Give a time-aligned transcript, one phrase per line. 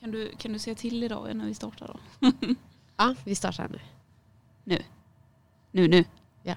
[0.00, 2.30] Kan du, kan du säga till idag när vi startar då?
[2.96, 4.78] Ja, vi startar nu.
[5.70, 6.04] Nu, nu.
[6.42, 6.54] Ja.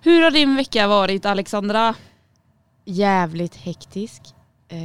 [0.00, 1.94] Hur har din vecka varit Alexandra?
[2.84, 4.22] Jävligt hektisk.
[4.68, 4.78] Eh,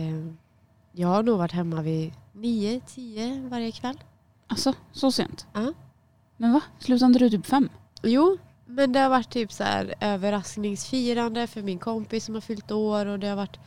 [0.91, 3.97] Jag har nog varit hemma vid 9-10 varje kväll.
[4.47, 5.47] Alltså, så sent?
[5.53, 5.73] Ja.
[6.37, 6.61] Men va?
[6.79, 7.69] Slutade inte du typ fem?
[8.03, 12.71] Jo, men det har varit typ så här överraskningsfirande för min kompis som har fyllt
[12.71, 13.59] år och det har varit...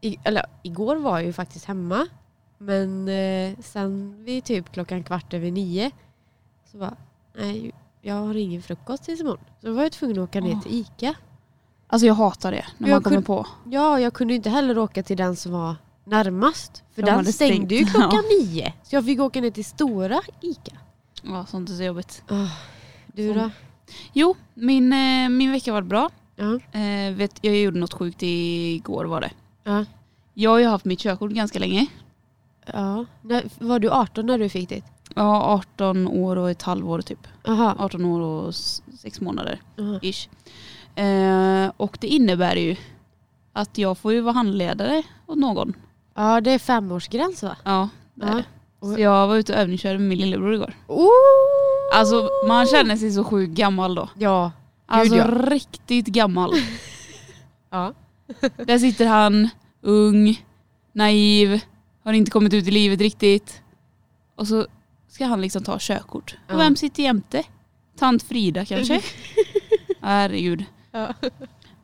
[0.00, 2.06] I, eller igår var jag ju faktiskt hemma.
[2.64, 5.90] Men eh, sen vid typ klockan kvart över nio
[6.72, 6.96] så bara,
[7.36, 9.44] nej jag har ingen frukost tills imorgon.
[9.60, 11.14] Så då var jag tvungen att åka ner till ICA.
[11.86, 13.46] Alltså jag hatar det när Jag man kommer kunde- på.
[13.70, 16.82] Ja, jag kunde inte heller åka till den som var närmast.
[16.94, 18.72] För De den stängde ju klockan nio.
[18.82, 20.76] Så jag fick åka ner till stora ICA.
[21.22, 22.22] Ja, sånt är så jobbigt.
[22.30, 22.50] Oh,
[23.06, 23.50] du då?
[24.12, 26.10] Jo, min, eh, min vecka var bra.
[26.36, 26.54] Ja.
[26.80, 29.30] Eh, vet, jag gjorde något sjukt igår var det.
[29.64, 29.84] Ja.
[30.34, 31.86] Jag har ju haft mitt körkort ganska länge.
[32.72, 33.04] Ja.
[33.22, 34.84] När, var du 18 när du fick ditt?
[35.14, 37.28] Ja, 18 år och ett halvår typ.
[37.44, 37.76] Jaha.
[37.78, 38.54] 18 år och
[38.98, 39.60] sex månader
[40.02, 40.28] ish.
[40.98, 42.76] Eh, och det innebär ju
[43.52, 45.74] att jag får ju vara handledare åt någon.
[46.14, 47.56] Ja, det är femårsgräns va?
[47.64, 48.44] Ja, det är det.
[48.80, 50.74] Så jag var ute och övningskörde med min lillebror igår.
[50.86, 51.08] Oh!
[51.94, 54.08] Alltså man känner sig så sjukt gammal då.
[54.18, 54.52] Ja.
[54.86, 55.26] Alltså ja.
[55.26, 56.50] riktigt gammal.
[57.70, 57.94] ja.
[58.56, 59.48] Där sitter han,
[59.82, 60.44] ung,
[60.92, 61.60] naiv,
[62.04, 63.62] har inte kommit ut i livet riktigt.
[64.36, 64.66] Och så
[65.08, 66.36] ska han liksom ta körkort.
[66.46, 66.54] Ja.
[66.54, 67.42] Och vem sitter jämte?
[67.98, 69.00] Tant Frida kanske?
[70.00, 70.64] Herregud.
[70.92, 71.14] Ja.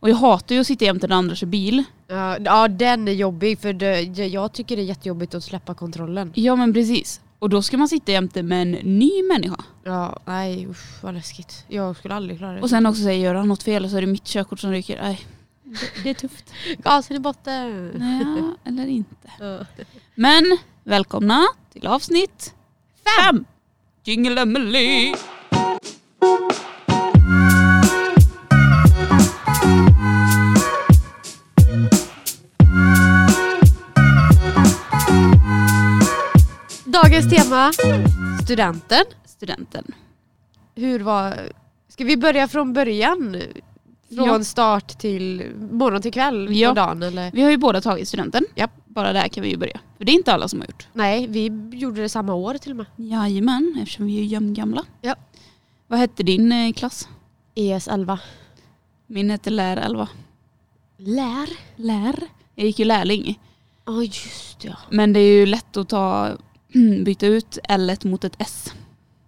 [0.00, 1.84] Och jag hatar ju att sitta jämte den andra kör bil.
[2.08, 6.32] Ja, ja, den är jobbig för det, jag tycker det är jättejobbigt att släppa kontrollen.
[6.34, 7.20] Ja men precis.
[7.38, 9.64] Och då ska man sitta jämte med en ny människa.
[9.84, 11.64] Ja, nej usch vad läskigt.
[11.68, 12.60] Jag skulle aldrig klara det.
[12.60, 15.02] Och sen också säger gör han något fel så är det mitt körkort som ryker.
[15.02, 15.20] Nej,
[15.70, 16.52] det, det är tufft.
[16.78, 17.90] Gasen i botten.
[17.94, 19.66] Nej, eller inte.
[20.14, 22.54] Men välkomna till avsnitt
[23.04, 23.44] fem.
[24.04, 25.14] Jingle Emily.
[36.84, 37.72] Dagens tema,
[38.42, 39.04] studenten.
[39.24, 39.84] Studenten.
[40.74, 41.52] Hur var...
[41.88, 43.42] Ska vi börja från början?
[44.14, 44.44] Från Ja.
[44.44, 46.68] start till morgon till kväll Ja.
[46.68, 47.30] på dagen eller?
[47.32, 48.44] Vi har ju båda tagit studenten.
[48.54, 48.70] Japp.
[48.84, 49.80] Bara där kan vi ju börja.
[49.98, 50.88] För det är inte alla som har gjort.
[50.92, 52.86] Nej, vi gjorde det samma år till och med.
[52.96, 54.84] Jajamän, eftersom vi är jämngamla.
[55.00, 55.14] Ja.
[55.86, 57.08] Vad hette din eh, klass?
[57.54, 58.18] ES 11.
[59.06, 60.08] Min hette Lär 11.
[60.96, 61.48] Lär?
[61.76, 62.14] Lär?
[62.54, 63.40] Jag gick ju lärling.
[63.86, 64.76] Ja just ja.
[64.90, 66.30] Men det är ju lätt att ta,
[67.04, 68.72] byta ut L mot ett S.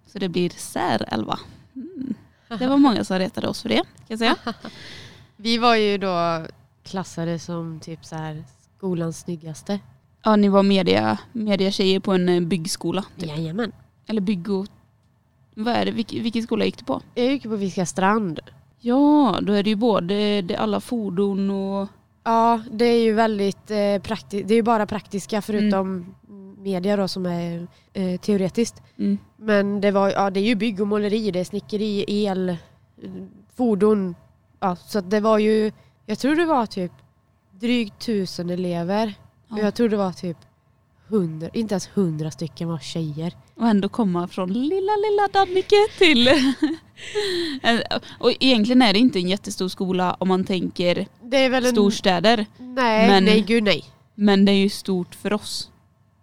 [0.06, 1.38] Så det blir Sär 11.
[1.76, 2.14] Mm.
[2.58, 4.36] Det var många som retade oss för det, kan säga.
[5.36, 6.46] Vi var ju då
[6.82, 8.44] klassade som typ så här
[8.76, 9.80] skolans snyggaste.
[10.22, 13.04] Ja, ni var media, mediatjejer på en eh, byggskola.
[13.18, 13.28] Typ.
[13.28, 13.72] Jajamän.
[14.06, 14.66] Eller bygg och...
[15.54, 15.90] Vad är det?
[15.90, 17.02] Vilk, vilken skola gick du på?
[17.14, 18.40] Jag gick på Viska strand.
[18.80, 21.88] Ja, då är det ju både det alla fordon och...
[22.24, 24.48] Ja, det är ju väldigt eh, praktiskt.
[24.48, 26.14] Det är ju bara praktiska förutom
[26.62, 28.82] media då som är eh, teoretiskt.
[28.98, 29.18] Mm.
[29.36, 32.56] Men det, var, ja, det är ju bygg och måleri, det är snickeri, el, eh,
[33.56, 34.14] fordon.
[34.60, 35.72] Ja, så det var ju,
[36.06, 36.92] jag tror det var typ
[37.60, 39.14] drygt tusen elever.
[39.48, 39.62] Och Ja.
[39.64, 40.36] jag tror det var typ
[41.08, 43.36] hundra, inte ens hundra stycken var tjejer.
[43.54, 46.28] Och ändå komma från lilla, lilla Dannike till...
[47.62, 47.82] En-
[48.18, 51.70] och egentligen är det inte en jättestor skola om man tänker väl en...
[51.72, 52.46] storstäder.
[52.58, 53.84] Nej, men- nej gud nej.
[54.14, 55.70] Men det är ju stort för oss.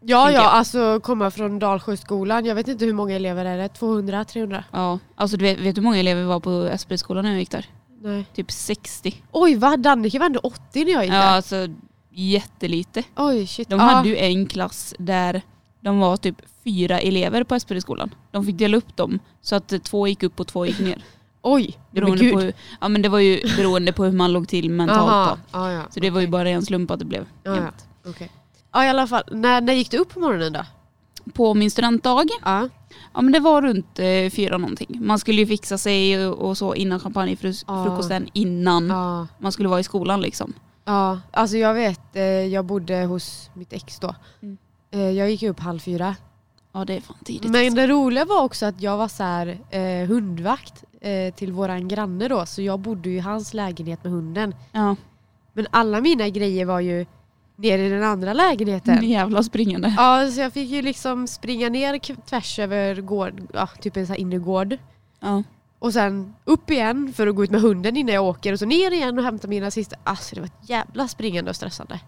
[0.01, 2.45] Ja, ja, alltså komma från Dalsjöskolan.
[2.45, 3.67] Jag vet inte hur många elever är det?
[3.69, 4.63] 200, 300?
[4.71, 7.51] Ja, alltså du vet, vet du hur många elever var på Espelskolan när jag gick
[7.51, 7.65] där?
[8.01, 8.25] Nej.
[8.35, 9.15] Typ 60.
[9.31, 9.79] Oj, vad?
[9.79, 11.27] Dannike var ändå 80 när jag gick Ja, där.
[11.35, 11.67] alltså
[12.11, 13.03] jättelite.
[13.15, 13.69] Oj, shit.
[13.69, 13.85] De ja.
[13.85, 15.41] hade ju en klass där
[15.81, 18.15] de var typ fyra elever på Espelskolan.
[18.31, 21.03] De fick dela upp dem så att två gick upp och två gick ner.
[21.41, 22.39] Oj, nej, men Beroende gud.
[22.39, 24.99] hur- ja, men det var ju beroende på hur man låg till mentalt.
[25.11, 25.71] Aha, Då.
[25.71, 25.83] ja.
[25.89, 27.55] Så det var ju bara en slump att det blev Ja, ja.
[27.55, 27.87] jämnt.
[28.71, 29.23] Ja, i alla fall.
[29.31, 30.65] När, när gick du upp på morgonen då?
[31.33, 32.69] På min studentdag, Ja.
[33.13, 34.97] ja men det var runt eh, fyra någonting.
[35.05, 39.27] Man skulle ju fixa sig och, och så innan champagnefrukosten innan Ja.
[39.39, 40.53] man skulle vara i skolan liksom.
[40.85, 41.19] ja.
[41.31, 44.15] Alltså jag vet, eh, jag bodde hos mitt ex då.
[44.41, 44.57] Mm.
[44.91, 46.15] Eh, Jag gick upp halv fyra.
[46.73, 47.51] Ja det är fan tidigt.
[47.51, 51.87] Men det roliga var också att jag var så här, eh, hundvakt eh, till våran
[51.87, 52.45] granne då.
[52.45, 54.55] Så jag bodde ju i hans lägenhet med hunden.
[54.71, 54.95] Ja,
[55.53, 57.05] Men alla mina grejer var ju
[57.59, 59.09] nere i den andra lägenheten.
[59.09, 59.93] jävla springande.
[59.97, 64.13] Ja, så jag fick ju liksom springa ner tvärs över gård, ja, typ en sån
[64.13, 64.77] här innergård.
[65.19, 65.43] Ja.
[65.79, 68.65] Och sen upp igen för att gå ut med hunden innan jag åker och så
[68.65, 69.95] ner igen och hämta mina sista.
[70.03, 71.99] Alltså det var ett jävla springande och stressande.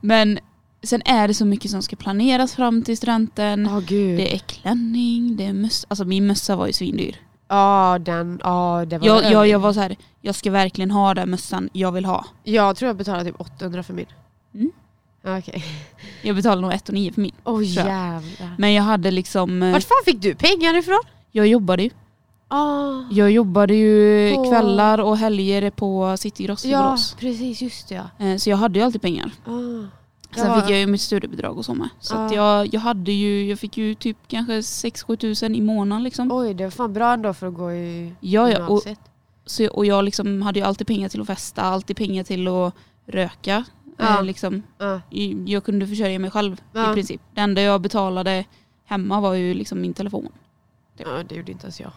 [0.00, 0.38] Men
[0.82, 3.68] sen är det så mycket som ska planeras fram till studenten.
[3.70, 4.18] Ja gud.
[4.18, 5.86] Det är klänning, det är mössa.
[5.90, 7.16] Alltså min mössa var ju svindyr.
[7.48, 11.14] Ja den, ja det var Jag, jag, jag var så här, jag ska verkligen ha
[11.14, 12.24] den mössan jag vill ha.
[12.44, 14.06] jag tror jag betalade typ 800 för min.
[14.54, 14.70] Mm.
[15.38, 15.64] Okej.
[16.22, 17.32] Jag betalade nog 1 9 för min.
[17.64, 18.54] Jävlar.
[18.58, 21.00] Men jag hade liksom, eh, Vart fan fick du pengar ifrån?
[21.32, 21.90] jag jobbade ju.
[22.48, 23.02] Ah.
[23.10, 27.16] Jag jobbade ju På- kvällar och helger på City Gross i Ja Borås.
[27.20, 28.26] precis, just det ja.
[28.26, 29.30] Eh, Så jag hade ju alltid pengar.
[29.46, 29.50] Ah.
[30.36, 30.60] Sen Ja.
[30.60, 31.88] fick jag ju mitt studiebidrag och så med.
[32.00, 32.34] Så Ja.
[32.34, 36.32] jag, jag hade ju, jag fick ju typ kanske 6-7 tusen i månaden liksom.
[36.32, 38.82] Oj det var fan bra ändå för att gå i Ja, ja, och,
[39.46, 42.74] så, och jag liksom hade ju alltid pengar till att festa, alltid pengar till att
[43.06, 43.64] röka.
[44.00, 44.18] Ja.
[44.18, 45.00] Eh, liksom, Ja.
[45.46, 46.90] Jag kunde försörja mig själv Ja.
[46.90, 47.20] i princip.
[47.34, 48.44] Det enda jag betalade
[48.84, 50.28] hemma var ju liksom min telefon.
[50.96, 51.92] ja det gjorde inte ens jag.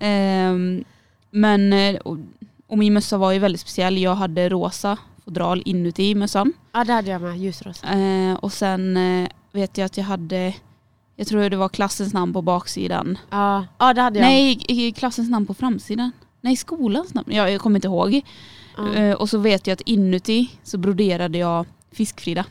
[0.00, 0.84] Ehm,
[1.30, 2.18] men, eh, och,
[2.66, 3.98] och min mössa var ju väldigt speciell.
[3.98, 6.52] Jag hade rosa fodral inuti mössan.
[6.72, 7.86] Ja det hade jag med, ljusrosa.
[7.86, 10.54] Eh, och sen eh, vet jag att jag hade,
[11.16, 13.18] jag tror det var klassens namn på baksidan.
[13.30, 14.26] Ja, ja det hade jag.
[14.26, 16.12] Nej, klassens namn på framsidan.
[16.40, 17.28] Nej, skolans namn.
[17.32, 18.20] Ja, jag kommer inte ihåg.
[18.78, 22.44] Eh, och så vet jag att inuti så broderade jag Fiskfrida.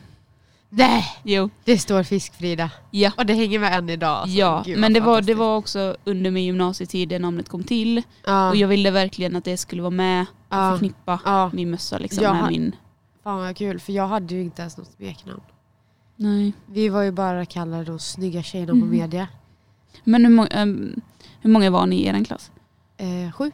[0.70, 1.50] Nej, Jo.
[1.64, 2.70] det står Fiskfrida.
[2.90, 3.12] Ja.
[3.16, 4.10] Och det hänger med än idag.
[4.16, 4.36] alltså.
[4.38, 8.02] ja, Gud, men det var, det var också under min gymnasietid det namnet kom till.
[8.26, 10.26] Ja, Och jag ville verkligen att det skulle vara med och
[10.56, 11.50] ja, förknippa ja.
[11.52, 12.76] min mössa liksom Jag med har- min...
[13.24, 15.40] Fan vad kul, för jag hade ju inte ens något smeknamn.
[16.16, 16.52] Nej.
[16.66, 18.88] Vi var ju bara kallade de snygga tjejerna Mm.
[18.88, 19.28] på media.
[20.04, 21.00] Men hur, må- ehm,
[21.40, 22.50] hur många var ni i er klass?
[22.96, 23.50] Eh, sju.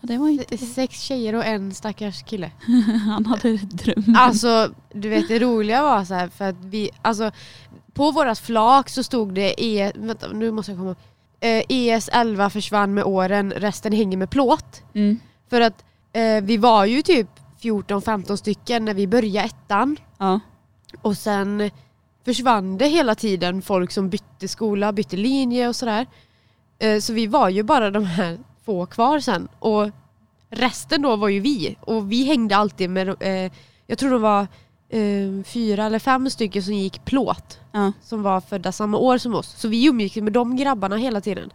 [0.00, 0.58] Det var inte...
[0.58, 2.50] Se- Sex tjejer och en stackars kille.
[3.06, 4.16] Han hade dröm.
[4.18, 7.30] Alltså, du vet det roliga var så här för att vi, alltså
[7.92, 10.96] på vårat flak så stod det E, vänta nu måste jag komma
[11.40, 14.82] eh, ES11 försvann med åren, resten hänger med plåt.
[14.94, 15.18] Mm.
[15.50, 17.28] För att eh, vi var ju typ
[17.60, 20.40] 14-15 stycken när vi började ettan Ja.
[21.02, 21.70] och sen
[22.24, 26.06] försvann det hela tiden folk som bytte skola, bytte linje och sådär.
[26.78, 29.90] Eh, så vi var ju bara de här få kvar sen och
[30.50, 33.52] resten då var ju vi och vi hängde alltid med, eh,
[33.86, 34.40] jag tror det var
[34.88, 37.92] eh, fyra eller fem stycken som gick plåt Ja.
[38.02, 39.54] som var födda samma år som oss.
[39.58, 41.50] Så vi umgicks med de grabbarna hela tiden.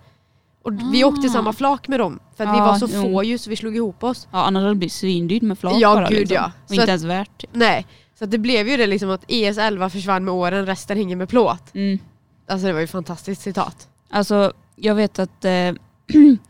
[0.64, 1.08] Och vi Ah.
[1.08, 3.02] åkte samma flak med dem för att vi Ja, var så jo.
[3.02, 4.28] få ju så vi slog ihop oss.
[4.32, 6.10] ja, annars hade det blivit svindyrt med flak Ja, bara.
[6.10, 6.36] gud, liksom.
[6.36, 6.46] ja.
[6.64, 7.38] Och Så inte att- ens värt.
[7.42, 7.50] Typ.
[7.54, 7.86] Nej,
[8.20, 11.76] så det blev ju det liksom att ES11 försvann med åren, resten hänger med plåt.
[11.76, 12.00] Mm.
[12.48, 13.88] Alltså det var ju ett fantastiskt citat.
[14.10, 15.52] Alltså, jag vet att eh,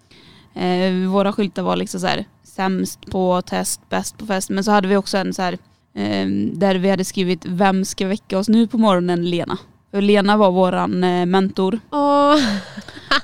[0.54, 4.50] eh, våra skyltar var liksom så här sämst på test, bäst på fest.
[4.50, 5.54] Men så hade vi också en så här
[5.96, 9.30] eh, där vi hade skrivit vem ska väcka oss nu på morgonen?
[9.30, 9.58] Lena.
[9.92, 12.36] För Lena var våran eh, mentor Åh.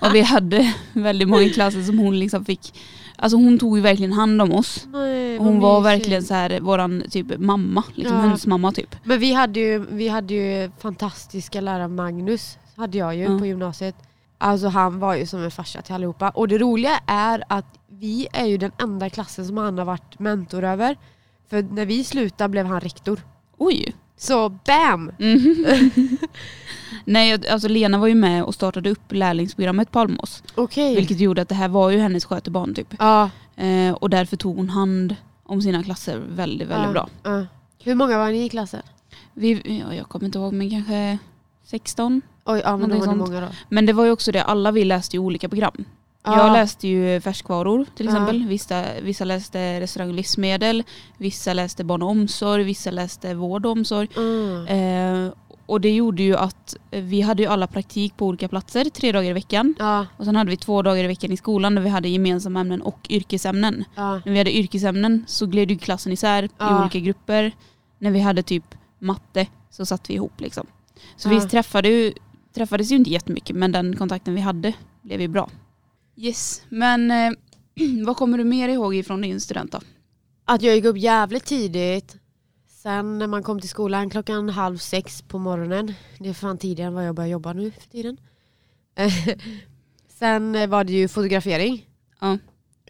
[0.02, 2.74] och vi hade väldigt många i klassen som hon liksom fick,
[3.16, 4.88] alltså hon tog ju verkligen hand om oss.
[4.94, 5.96] Nej, hon var mysigt.
[6.00, 8.22] verkligen så här våran typ mamma, liksom Ja.
[8.24, 8.96] hönsmamma typ.
[9.04, 13.40] Men vi hade ju, vi hade ju fantastiska lärare Magnus, hade jag ju Ja.
[13.40, 13.96] på gymnasiet.
[14.42, 16.30] Alltså han var ju som en farsa till allihopa.
[16.30, 20.20] Och det roliga är att vi är ju den enda klassen som han har varit
[20.20, 20.98] mentor över.
[21.50, 23.22] För när vi slutade blev han rektor.
[23.58, 23.96] Oj!
[24.18, 25.12] Så BAM!
[25.20, 25.66] Mm.
[27.06, 30.44] Nej alltså Lena var ju med och startade upp lärlingsprogrammet på Almås.
[30.56, 30.96] Okej.
[30.96, 32.94] Vilket gjorde att det här var ju hennes skötebarn typ.
[33.00, 36.92] Ja, Eh, och därför tog hon hand om sina klasser väldigt, väldigt Ja.
[36.92, 37.10] bra.
[37.24, 37.46] ja.
[37.84, 38.82] Hur många var ni i klassen?
[39.34, 41.18] Vi, ja, jag kommer inte ihåg men kanske
[41.64, 42.22] 16.
[42.54, 43.48] Oj, ja men då var det många då.
[43.70, 45.86] Men det var ju också det, alla vi läste ju olika program.
[46.24, 46.38] Ja.
[46.46, 48.12] Jag läste ju färskvaror till Ja.
[48.12, 48.48] exempel.
[48.48, 50.84] Vissa, vissa läste restaurang och livsmedel.
[51.18, 52.64] Vissa läste barn och omsorg.
[52.64, 54.08] Vissa läste vård och omsorg.
[54.18, 54.68] Mm.
[55.28, 55.34] Eh,
[55.66, 59.30] och det gjorde ju att vi hade ju alla praktik på olika platser tre dagar
[59.30, 59.76] i veckan.
[59.80, 62.60] Ja, Och sen hade vi två dagar i veckan i skolan där vi hade gemensamma
[62.60, 63.86] ämnen och yrkesämnen.
[63.96, 64.22] ja.
[64.26, 66.82] När vi hade yrkesämnen så gled ju klassen isär i Ja.
[66.82, 67.52] olika grupper.
[68.00, 70.68] När vi hade typ matte så satt vi ihop liksom.
[71.18, 72.14] Så vi träffade ju,
[72.54, 75.50] träffades ju inte jättemycket men den kontakten vi hade blev ju bra.
[76.16, 77.32] Yes, men eh,
[78.06, 79.80] vad kommer du mer ihåg ifrån din student då?
[80.46, 82.16] Att jag gick upp jävligt tidigt.
[82.68, 85.94] Sen när man kom till skolan klockan halv sex på morgonen.
[86.20, 88.18] Det är fan tidigare än vad jag börjar jobba nu för tiden.
[90.08, 91.86] Sen eh, var det ju fotografering.
[92.20, 92.38] Ja.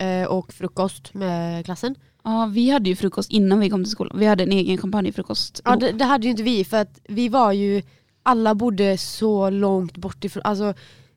[0.06, 1.96] Eh, Och frukost med klassen.
[2.24, 4.20] Ja, vi hade ju frukost innan vi kom till skolan.
[4.20, 5.62] Vi hade en egen champagnefrukost.
[5.66, 7.82] Ja, det, det hade ju inte vi för att vi var ju,
[8.30, 10.74] alla bodde så långt bort ifrån, alltså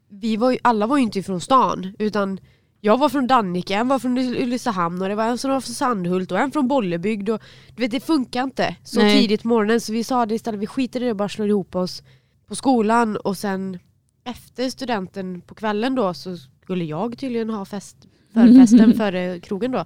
[0.09, 2.41] vi var ju, alla var ju inte ifrån stan utan
[2.81, 5.75] jag var från Dannike, en var från Ulricehamn och det var en som var från
[5.75, 7.43] Sandhult och en från Bollebygd och
[7.77, 9.21] du vet det funkar inte så Nej.
[9.21, 11.49] tidigt på morgonen så vi sa det istället, vi skiter i det och bara slår
[11.49, 12.03] ihop oss
[12.47, 13.79] på skolan och sen
[14.25, 17.97] efter studenten på kvällen då så skulle jag tydligen ha fest,
[18.35, 19.85] förfesten före krogen då.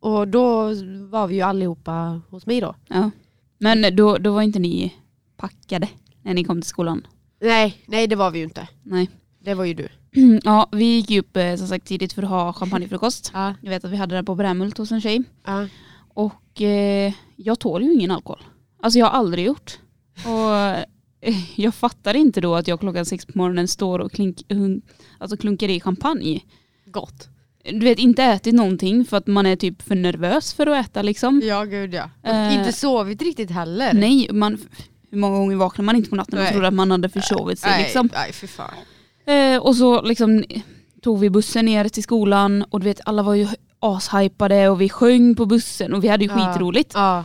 [0.00, 0.62] Och då
[1.10, 2.74] var vi ju allihopa hos mig då.
[2.88, 3.10] Ja.
[3.58, 4.94] Men då, då var inte ni
[5.36, 5.88] packade
[6.22, 7.06] när ni kom till skolan?
[7.40, 8.68] Nej, nej det var vi ju inte.
[8.82, 9.10] Nej.
[9.40, 9.88] Det var ju du.
[10.44, 13.30] Ja, vi gick ju upp eh, som sagt tidigt för att ha champagnefrukost.
[13.34, 13.54] Ja.
[13.62, 15.22] Jag vet att vi hade det på Brämhult hos en tjej.
[15.46, 15.66] Ja.
[16.14, 18.42] Och eh, jag tål ju ingen alkohol.
[18.82, 19.78] Alltså jag har aldrig gjort.
[20.24, 20.54] Och
[21.20, 24.42] eh, jag fattar inte då att jag klockan sex på morgonen står och klink,
[25.18, 26.40] alltså klunkar i champagne.
[26.86, 27.28] Gott.
[27.64, 31.02] Du vet inte ätit någonting för att man är typ för nervös för att äta
[31.02, 31.40] liksom.
[31.44, 32.10] Ja gud ja.
[32.22, 33.94] Och Eh, inte sovit riktigt heller.
[33.94, 34.58] Nej, man,
[35.10, 37.70] hur många gånger vaknar man inte på natten och trodde att man hade försovit sig
[37.70, 38.10] nej, liksom.
[38.14, 38.74] nej för fan.
[39.26, 40.44] Eh, och så liksom
[41.02, 43.46] tog vi bussen ner till skolan och du vet alla var ju
[43.80, 46.52] ashypade och vi sjöng på bussen och vi hade ju Ja.
[46.52, 46.92] skitroligt.
[46.94, 47.24] Ja.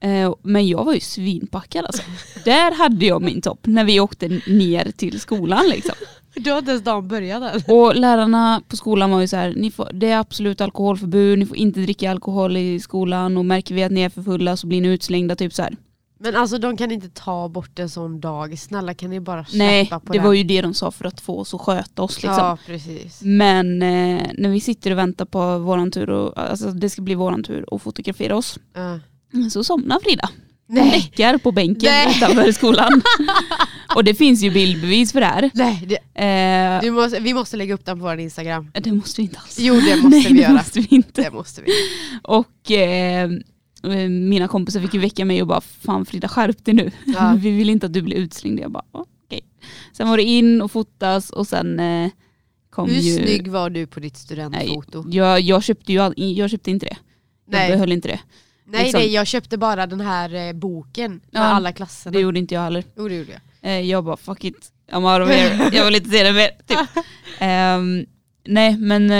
[0.00, 2.02] Eh, men jag var ju svinpackad alltså.
[2.44, 5.94] Där hade jag min topp när vi åkte ner till skolan liksom.
[6.34, 7.76] Du har inte ens dagen börjat än.
[7.76, 11.46] Och lärarna på skolan var ju så här, ni får, det är absolut alkoholförbud, ni
[11.46, 14.66] får inte dricka alkohol i skolan och märker vi att ni är för fulla så
[14.66, 15.76] blir ni utslängda typ så här.
[16.22, 18.58] Men alltså de kan inte ta bort en sån dag.
[18.58, 20.24] Snälla kan ni bara släppa Nej, på det den?
[20.26, 22.38] var ju det de sa för att få oss att sköta oss liksom.
[22.44, 23.20] Ja precis.
[23.22, 27.14] Men eh, när vi sitter och väntar på våran tur, och, alltså det ska bli
[27.14, 28.98] våran tur att fotografera oss, Ja.
[29.50, 30.30] så somnar Frida.
[30.68, 30.90] Nej.
[30.90, 32.14] däckar på bänken Nej.
[32.16, 33.02] utanför skolan.
[33.94, 35.50] och det finns ju bildbevis för det här.
[35.54, 35.98] Nej, det,
[36.84, 38.70] Eh, måste, vi måste lägga upp den på vår Instagram.
[38.74, 39.56] det måste vi inte alls.
[39.60, 40.52] Jo det måste Nej, vi det göra.
[40.52, 41.22] måste vi inte.
[41.22, 41.68] Det måste vi.
[42.22, 43.30] Och eh,
[44.08, 46.90] mina kompisar fick ju väcka mig och bara fan Frida skärp dig nu.
[47.06, 47.34] Ja.
[47.38, 48.60] vi vill inte att du blir utslängd.
[48.60, 49.40] Jag bara okej.
[49.92, 52.10] Sen var det in och fotas och sen eh,
[52.70, 53.16] kom Hur ju...
[53.16, 55.04] snygg var du på ditt Nej, studentfoto?
[55.10, 56.96] jag, jag köpte ju jag köpte inte det.
[57.46, 58.20] Jag Nej, behöll inte det.
[58.64, 62.12] nej, liksom- nej jag köpte bara den här eh, boken med Ja, alla klasserna.
[62.12, 62.84] Det gjorde inte jag heller.
[62.96, 63.40] Jo det gjorde jag.
[63.70, 65.70] Eh, jag bara fuck it, I'm out of here.
[65.76, 66.50] jag vill inte se det mer.
[66.66, 67.04] Typ.
[67.38, 68.06] Ehm,
[68.46, 69.10] nej men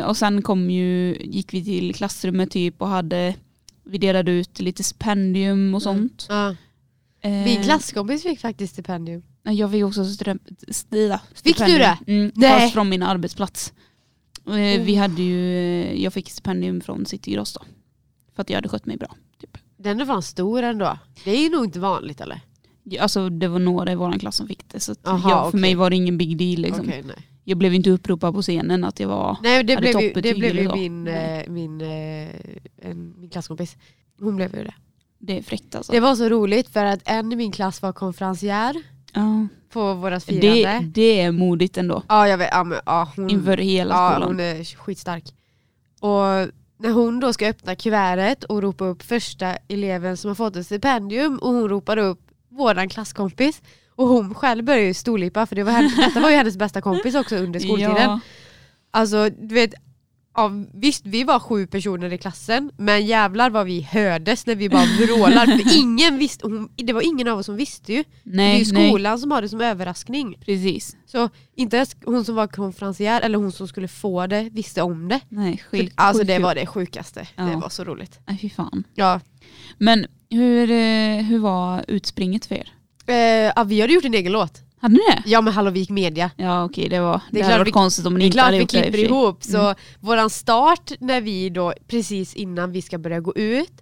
[0.00, 3.34] eh, och sen kom ju, gick vi till klassrummet typ och hade,
[3.88, 6.26] vi delade ut lite stipendium och sånt.
[6.28, 6.56] Ja.
[7.20, 9.22] Eh, Min klasskompis fick faktiskt stipendium.
[9.42, 11.78] Jag fick också stida, Fick du stipendium.
[11.78, 12.12] det?
[12.12, 12.60] Mm, Nej.
[12.60, 13.72] Fast från min arbetsplats.
[14.46, 14.98] Eh, Vi Oh.
[14.98, 17.60] hade ju, eh, jag fick stipendium från City Gross då.
[18.34, 19.14] För att jag hade skött mig bra.
[19.40, 19.58] Typ.
[19.76, 20.98] Den är fan stor ändå.
[21.24, 22.40] Det är ju nog inte vanligt eller?
[23.00, 24.80] Alltså det var några i vår klass som fick det.
[24.80, 25.60] Så att Aha, jag, för okej.
[25.60, 26.60] mig var det ingen big deal.
[26.60, 26.86] Liksom.
[26.88, 27.16] Okej, nej.
[27.48, 29.36] Jag blev inte uppropad på scenen att jag var...
[29.42, 32.28] Nej det blev, ju, det blev ju min, eh, min, eh,
[32.82, 33.76] en, min klasskompis.
[34.20, 34.74] Hon blev ju det.
[35.18, 35.92] Det är fräckt alltså.
[35.92, 39.48] Det var så roligt för att en i min klass var konferencier ja.
[39.72, 40.90] på vårat det, firande.
[40.94, 42.02] det är modigt ändå.
[42.08, 44.28] Ja jag vet, ja, men, ja, hon, Inför hela ja, skolan.
[44.28, 45.24] hon är skitstark.
[46.00, 50.56] Och när hon då ska öppna kuvertet och ropa upp första eleven som har fått
[50.56, 53.62] ett stipendium och hon ropar upp våran klasskompis
[53.98, 56.80] och hon själv börjar ju storlipa för det var henne, detta var ju hennes bästa
[56.80, 57.96] kompis också under skoltiden.
[57.96, 58.20] Ja,
[58.90, 59.74] Alltså du vet,
[60.36, 64.68] ja, visst vi var sju personer i klassen men jävlar vad vi hördes när vi
[64.68, 68.04] bara vrålar för ingen visste, hon, det var ingen av oss som visste ju.
[68.22, 68.88] det är nej, ju nej.
[68.88, 70.38] skolan som har det som överraskning.
[70.44, 70.96] Precis.
[71.06, 75.08] Så inte ens hon som var konferencier eller hon som skulle få det visste om
[75.08, 75.20] det.
[75.28, 77.28] Nej, För, skit, alltså sjukt det var det sjukaste.
[77.36, 77.42] Ja.
[77.42, 78.18] Det var så roligt.
[78.26, 78.84] Nej fy fan.
[78.94, 79.20] Ja.
[79.78, 82.77] Men hur, eh, hur var utspringet för er?
[83.08, 84.52] Eh, ja, vi hade gjort en egen låt.
[84.80, 85.22] Hade ni det?
[85.26, 86.30] Ja med Hallå vi gick media.
[86.36, 88.24] Ja okej det var, Det det, är hade klart varit vi- konstigt om ni Det
[88.24, 89.16] är inte klart hade vi gjort det i och för klipper sig.
[89.16, 89.44] ihop.
[89.44, 93.72] Så våran start när vi då precis innan vi ska börja gå ut.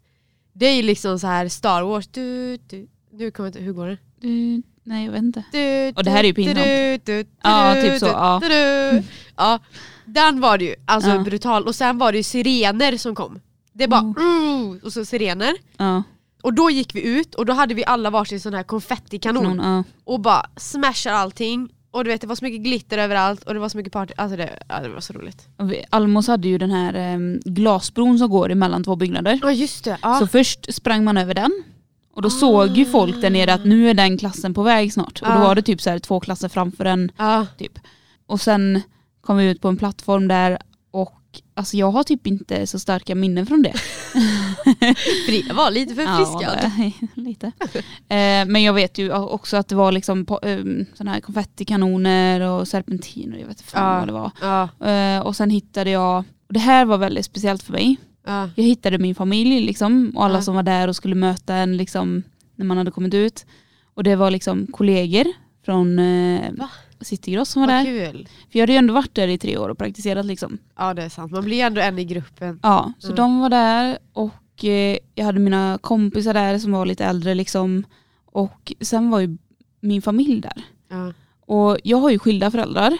[0.53, 2.07] Det är ju liksom så här Star Wars.
[2.09, 3.99] Du, du, nu kommer inte, hur går det?
[4.21, 5.43] Du, nej jag vet inte.
[5.53, 6.57] Du, Och det här är ju pinsamt.
[6.57, 8.41] du, du, du, Ja, typ så, ja.
[9.37, 9.59] ja.
[10.05, 11.19] Den var det ju, alltså Ja.
[11.19, 11.67] brutal.
[11.67, 13.41] Och sen var det ju sirener som kom.
[13.73, 14.15] Det bara Oh.
[14.21, 15.55] "Mm", och så sirener.
[15.77, 16.03] Ja,
[16.43, 19.45] Och då gick vi ut och då hade vi alla varsin sån här konfettikanon.
[19.57, 19.85] någon, ja.
[20.05, 21.69] Och bara smashar allting.
[21.91, 24.15] Och du vet det var så mycket glitter överallt och det var så mycket party.
[24.17, 25.49] Alltså det, ja, det var så roligt.
[25.91, 29.39] Almos hade ju den här eh, glasbron som går emellan två byggnader.
[29.43, 29.99] Ja just det.
[30.03, 30.19] Ja.
[30.19, 31.63] Så först sprang man över den
[32.15, 35.23] och då såg ju folk där nere att nu är den klassen på väg snart.
[35.23, 35.41] Och då Ah.
[35.45, 37.11] var det typ så här två klasser framför en
[37.59, 37.79] typ.
[38.27, 38.81] Och sen
[39.21, 40.59] kom vi ut på en plattform där
[40.91, 41.13] och
[41.57, 43.73] alltså jag har typ inte så starka minnen från det.
[45.27, 46.71] Frida var lite förfriskad.
[46.79, 46.91] Ja,
[47.23, 47.47] lite.
[48.09, 50.59] Eh, men jag vet ju också att det var liksom på, eh,
[50.95, 53.99] såna här konfettikanoner och serpentiner, jag vet inte Ja.
[53.99, 54.31] vad det var.
[54.41, 54.87] Ja.
[54.91, 57.97] Eh, och sen hittade jag, och det här var väldigt speciellt för mig,
[58.27, 58.51] Ja.
[58.55, 62.23] jag hittade min familj liksom, och alla som var där och skulle möta en liksom,
[62.57, 63.47] när man hade kommit ut.
[63.95, 65.25] Och det var liksom kollegor
[65.65, 66.71] från eh, Va?
[67.01, 67.85] Citygross som var Vad där.
[68.13, 68.29] kul.
[68.51, 70.59] För jag hade ju ändå varit där i tre år och praktiserat liksom.
[70.77, 72.61] Ja det är sant, man blir ändå en i gruppen.
[72.63, 73.17] Ja, så Mm.
[73.17, 77.85] de var där och eh, jag hade mina kompisar där som var lite äldre liksom.
[78.27, 79.39] Och sen var ju
[79.81, 80.63] min familj där.
[80.91, 81.13] Ja.
[81.47, 82.99] Och jag har ju skilda föräldrar.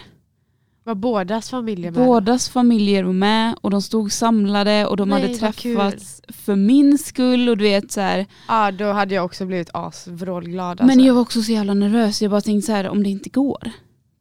[0.83, 2.05] Var bådas familjer med?
[2.05, 6.55] Bådas familjer var med och de stod samlade och de Nej, hade vad träffats för
[6.55, 8.25] min skull och du vet så här.
[8.47, 10.69] Ja då hade jag också blivit asvrålglad.
[10.81, 10.85] Alltså.
[10.85, 12.21] Men jag var också så jävla nervös.
[12.21, 13.71] Jag bara tänkte så här om det inte går.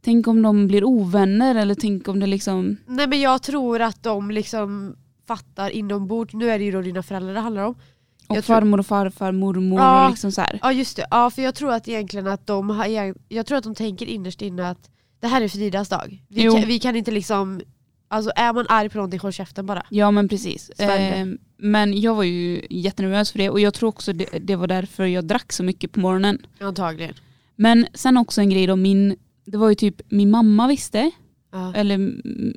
[0.07, 2.77] Tänk om de blir ovänner eller tänk om det liksom...
[2.87, 4.97] Nej men jag tror att de liksom
[5.29, 7.75] fattar inombords, nu är det ju då dina föräldrar det handlar om.
[8.27, 10.05] Och Jag farmor och farfar, mormor Ja.
[10.05, 10.59] och liksom så här.
[10.63, 13.65] Ja just det, ja för jag tror att egentligen att de har, jag tror att
[13.65, 16.23] de tänker innerst inne att det här är Fridas dag.
[16.29, 16.53] Vi, Jo.
[16.53, 17.61] kan, vi kan inte liksom,
[18.09, 19.87] alltså är man arg på någonting, håll käften bara.
[19.91, 20.71] Ja men precis.
[20.71, 21.27] Eh,
[21.59, 25.05] men jag var ju jättenervös för det och jag tror också det, det var därför
[25.07, 26.39] jag drack så mycket på morgonen.
[26.61, 27.15] Antagligen.
[27.57, 29.17] Men sen också en grej då, min,
[29.47, 31.11] det var ju typ min mamma visste,
[31.53, 31.75] Ja.
[31.75, 32.13] eller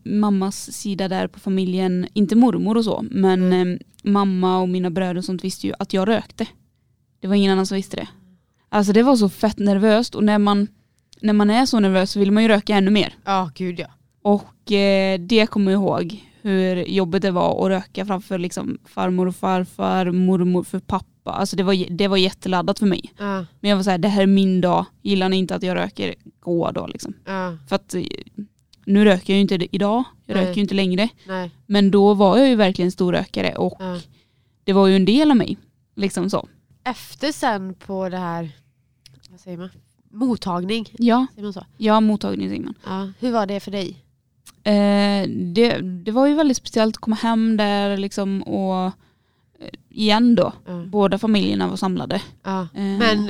[0.10, 3.72] mammas sida där på familjen, inte mormor och så, men Mm.
[3.74, 6.46] eh, mamma och mina bröder och sånt visste ju att jag rökte.
[7.20, 8.08] Det var ingen annan som visste det.
[8.70, 10.68] Alltså det var så fett nervöst och när man,
[11.22, 13.14] när man är så nervös så vill man ju röka ännu mer.
[13.26, 13.88] ja gud ja.
[14.22, 19.28] Och eh, det kommer jag ihåg hur jobbigt det var att röka framför liksom farmor
[19.28, 21.32] och farfar, mormor för pappa.
[21.32, 23.14] Alltså det var, det var jätteladdat för mig.
[23.18, 25.76] Ja, Men jag var såhär, det här är min dag, gillar ni inte att jag
[25.76, 27.14] röker, gå då liksom.
[27.26, 28.04] ja, För att eh,
[28.86, 30.46] nu röker jag ju inte idag, jag Nej.
[30.46, 31.10] röker ju inte längre.
[31.28, 31.52] nej.
[31.66, 34.00] Men då var jag ju verkligen storrökare och Ja.
[34.64, 35.58] det var ju en del av mig.
[35.96, 36.48] Liksom så.
[36.84, 38.50] Efter sen på det här,
[39.30, 39.70] vad säger man?
[40.12, 41.66] Mottagning, Ja, säger man så?
[41.78, 43.14] ja mottagning säger man.
[43.20, 43.98] Hur var det för dig?
[44.64, 48.92] Eh, det, det var ju väldigt speciellt att komma hem där liksom och eh,
[49.90, 50.84] igen då, Ja.
[50.88, 52.22] båda familjerna var samlade.
[52.44, 52.62] Ja.
[52.62, 53.30] Eh, Men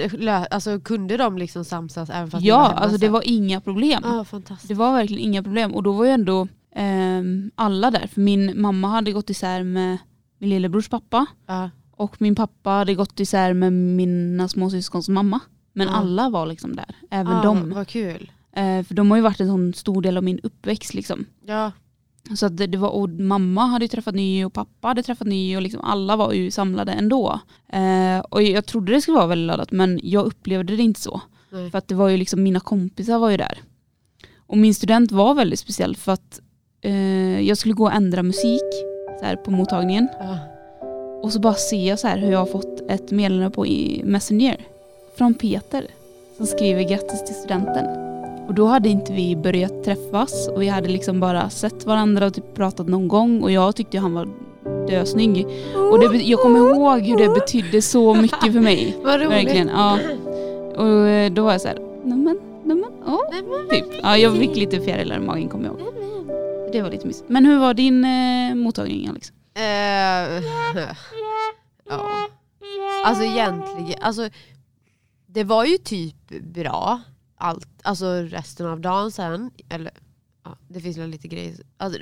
[0.51, 4.01] alltså, kunde de liksom samsas även fast ja, hemma alltså det var inga problem.
[4.05, 4.25] Ja.
[4.67, 8.07] Det var verkligen inga problem och då var ju ändå ehm, alla där.
[8.07, 9.98] För min mamma hade gått isär med
[10.38, 11.69] min lillebrors pappa Ja.
[11.91, 15.39] och min pappa hade gått isär med mina småsyskons mamma.
[15.74, 17.69] Men alla var liksom där, även ja, de.
[17.74, 18.31] Vad kul.
[18.60, 21.25] Eh, för de har ju varit en sån stor del av min uppväxt liksom.
[21.46, 21.72] Ja.
[22.36, 25.28] Så att det, det var, och mamma hade ju träffat ny och pappa hade träffat
[25.28, 27.39] ny och liksom alla var ju samlade ändå.
[27.74, 31.22] Eh, och jag trodde det skulle vara väldigt laddat men jag upplevde det inte så.
[31.50, 31.72] Nej.
[31.72, 33.60] För att det var ju liksom, mina kompisar var ju där.
[34.48, 36.41] Och min student var väldigt speciell för att
[36.82, 38.74] eh, jag skulle gå och ändra musik
[39.19, 40.08] så här, på mottagningen.
[40.19, 40.38] Ja.
[41.24, 43.65] Och så bara ser jag så här hur jag har fått ett meddelande på
[44.04, 44.58] Messenger
[45.17, 45.88] från Peter
[46.38, 48.09] som skriver grattis till studenten.
[48.49, 52.33] Och då hade inte vi börjat träffas och vi hade liksom bara sett varandra och
[52.33, 54.27] typ pratat någon gång och jag tyckte han var
[54.88, 55.47] dösnygg.
[55.75, 58.97] Och det, jag kommer ihåg hur det betydde så mycket för mig.
[59.03, 59.31] Vad roligt.
[59.31, 59.99] Verkligen, ja.
[60.75, 63.19] Och eh, då var jag så här, nämen, nämen, ja.
[63.69, 63.85] Typ.
[64.03, 65.93] Ja, jag fick lite fjärilar i magen kommer jag ihåg.
[66.71, 67.29] Det var lite mysigt.
[67.29, 69.31] Men hur var din eh, mottagning Alex?
[69.55, 69.63] Eh,
[71.89, 72.09] ja.
[73.05, 74.29] Alltså egentligen, alltså
[75.27, 76.99] det var ju typ bra
[77.39, 79.91] allt, alltså resten av dagen sen, eller
[80.43, 81.99] ja, det finns väl lite grejer, alltså,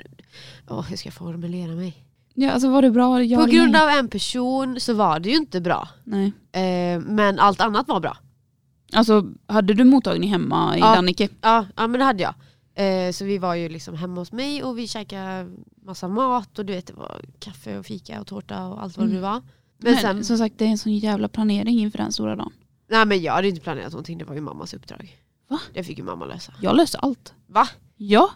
[0.68, 2.04] åh, hur ska jag formulera mig?
[2.34, 3.22] Ja, alltså var det bra?
[3.22, 3.82] Ja, På eller grund nej?
[3.82, 6.32] av en person så var det ju inte bra, Nej.
[6.52, 8.16] eh, men allt annat var bra.
[8.92, 10.94] Alltså hade du mottagning hemma i Ja.
[10.94, 11.28] Dannike?
[11.40, 12.34] Ja, ja men det hade jag.
[12.74, 15.50] Eh, så vi var ju liksom hemma hos mig och vi käkade
[15.82, 19.06] massa mat och du vet det var kaffe och fika och tårta och allt vad
[19.06, 19.30] det nu Mm.
[19.30, 19.40] var.
[19.78, 22.52] Men, Men sen, som sagt det är en sån jävla planering inför den stora dagen.
[22.90, 25.16] nej men jag hade inte planerat någonting, det var ju mammas uppdrag.
[25.48, 25.60] Va?
[25.74, 26.52] Det fick ju mamma lösa.
[26.60, 27.34] Jag löste allt.
[27.46, 27.68] Va?
[27.96, 28.30] Ja.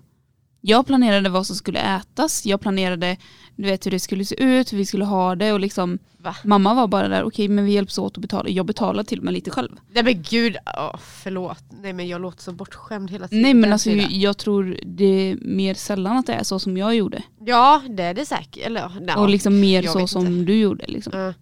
[0.64, 3.16] Jag planerade vad som skulle ätas, jag planerade
[3.56, 6.34] du vet hur det skulle se ut, hur vi skulle ha det och liksom Va?
[6.44, 8.48] mamma var bara där, okej men vi hjälps åt att betala.
[8.48, 9.70] Jag betalade till och med lite själv.
[9.90, 11.64] Nej men gud, oh, förlåt.
[11.70, 13.42] Nej men jag låter så bortskämd hela tiden.
[13.42, 14.20] Nej men alltså tiden.
[14.20, 17.22] jag tror det är mer sällan att det är så som jag gjorde.
[17.40, 18.66] Ja det är det säkert.
[18.66, 20.44] Eller, nej, och liksom mer så som inte.
[20.44, 20.84] du gjorde.
[20.86, 21.18] Liksom.
[21.18, 21.34] Ja.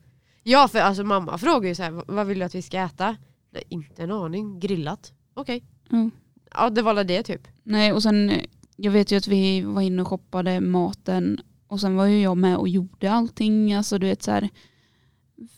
[0.42, 3.16] Ja för alltså mamma frågar ju så här, vad vill du att vi ska äta?
[3.52, 5.12] Nej, inte en aning, grillat.
[5.40, 5.64] Okej.
[5.92, 6.10] Mm.
[6.54, 7.48] Ja det var väl det typ.
[7.62, 8.44] Nej och sen, eh,
[8.76, 12.36] jag vet ju att vi var inne och shoppade maten och sen var ju jag
[12.36, 13.72] med och gjorde allting.
[13.74, 14.48] Alltså du vet så här,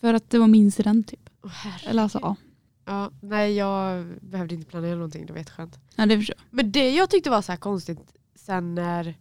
[0.01, 1.29] för att det var min student typ.
[1.47, 1.91] Herregud.
[1.91, 2.37] Eller alltså ja,
[2.85, 5.79] Ja, nej jag behövde inte planera någonting, det var jätteskönt.
[5.97, 9.15] ja det förstår Men det jag tyckte var så här konstigt sen när,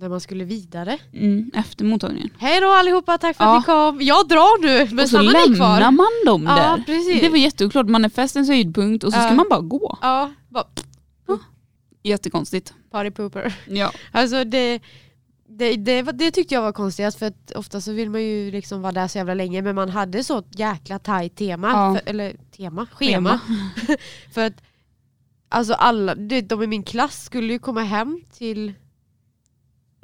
[0.00, 0.98] när man skulle vidare.
[1.12, 2.30] Mm, efter mottagningen.
[2.38, 3.56] Hej då allihopa, tack för Ja.
[3.56, 3.98] att ni kom.
[4.02, 5.80] Jag drar nu, men och så ni kvar?
[5.80, 6.82] lämnar man dem Ja där.
[6.86, 7.20] precis.
[7.20, 9.34] Det var jätteoklart, man är festens höjdpunkt och så ska Ja.
[9.34, 9.98] man bara gå.
[10.02, 10.64] Ja, bara
[12.02, 12.74] Jättekonstigt.
[12.90, 13.54] party pooper.
[13.68, 13.92] Ja.
[14.12, 14.80] Alltså det,
[15.48, 18.82] det, det, det tyckte jag var konstigt för att ofta så vill man ju liksom
[18.82, 21.94] vara där så jävla länge men man hade så jäkla tajt tema, Ja.
[21.94, 23.40] för, eller tema, schema.
[24.34, 24.62] för att
[25.48, 28.72] alltså alla, de i min klass skulle ju komma hem till,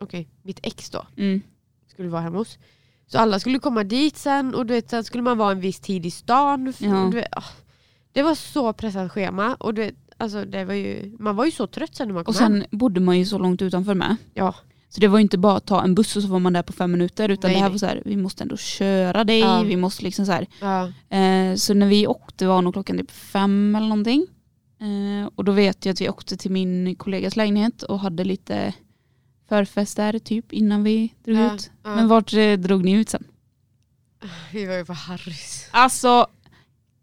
[0.00, 1.40] okej mitt ex då, Mm.
[1.88, 2.58] skulle vara hemma hos.
[3.06, 5.80] Så alla skulle komma dit sen och du vet, sen skulle man vara en viss
[5.80, 6.72] tid i stan.
[6.78, 7.06] Ja.
[7.08, 7.44] Vet, ah,
[8.12, 11.50] det var så pressat schema och du vet, alltså det var ju, man var ju
[11.50, 12.64] så trött sen när man kom Och sen hem.
[12.78, 14.16] bodde man ju så långt utanför med.
[14.34, 14.54] Ja.
[14.88, 16.62] Så det var ju inte bara att ta en buss och så var man där
[16.62, 17.72] på fem minuter utan Nej, det här nej.
[17.72, 19.62] var så här, vi måste ändå köra dig, Ja.
[19.62, 20.46] vi måste liksom så här.
[20.60, 20.92] Ja.
[21.16, 24.26] Eh, så när vi åkte var nog klockan typ fem eller någonting.
[24.80, 28.74] Eh, och då vet jag att vi åkte till min kollegas lägenhet och hade lite
[29.50, 31.70] förfest där typ innan vi drog Ja, ut.
[31.82, 31.94] ja.
[31.94, 33.24] Men vart eh, drog ni ut sen?
[34.52, 35.68] Vi var ju på Harrys.
[35.70, 36.26] Alltså,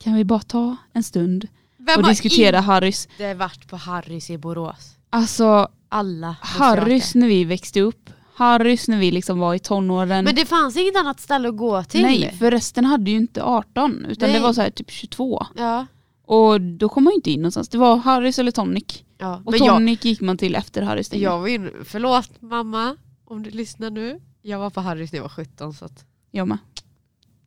[0.03, 3.05] kan vi bara ta en stund Vem och har diskutera Harrys?
[3.11, 4.95] inte varit på Harrys i Borås?
[5.09, 7.19] Alltså, Alla Harrys det.
[7.19, 10.25] när vi växte upp, Harrys när vi liksom var i tonåren.
[10.25, 12.01] Men det fanns inget annat ställe att gå till.
[12.01, 14.37] Nej, för resten hade ju inte 18 utan Nej.
[14.39, 15.45] det var så här typ 22.
[15.55, 15.85] Ja.
[16.27, 17.69] Och då kom man ju inte in någonstans.
[17.69, 19.03] Det var Harrys eller Tonic.
[19.17, 19.41] ja.
[19.45, 21.23] Och Men jag, Tonic gick man till efter stängde.
[21.23, 24.19] jag var ju, förlåt mamma om du lyssnar nu.
[24.41, 26.57] Jag var på Harrys när jag var 17 så att Jag med.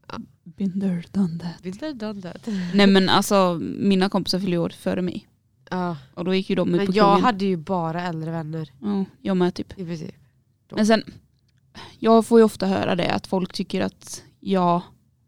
[0.08, 0.18] Ja.
[0.58, 1.78] There, done that.
[1.80, 2.46] There, done that.
[2.74, 5.28] Nej men alltså mina kompisar fyllde år före mig.
[5.70, 5.96] Ja.
[6.14, 7.24] Och då gick ju de ut på Men jag krogen.
[7.24, 9.72] hade ju bara äldre vänner Ja, jag med typ.
[9.78, 10.14] i princip.
[10.70, 11.02] Men sen,
[11.98, 14.82] jag får ju ofta höra det att folk tycker att jag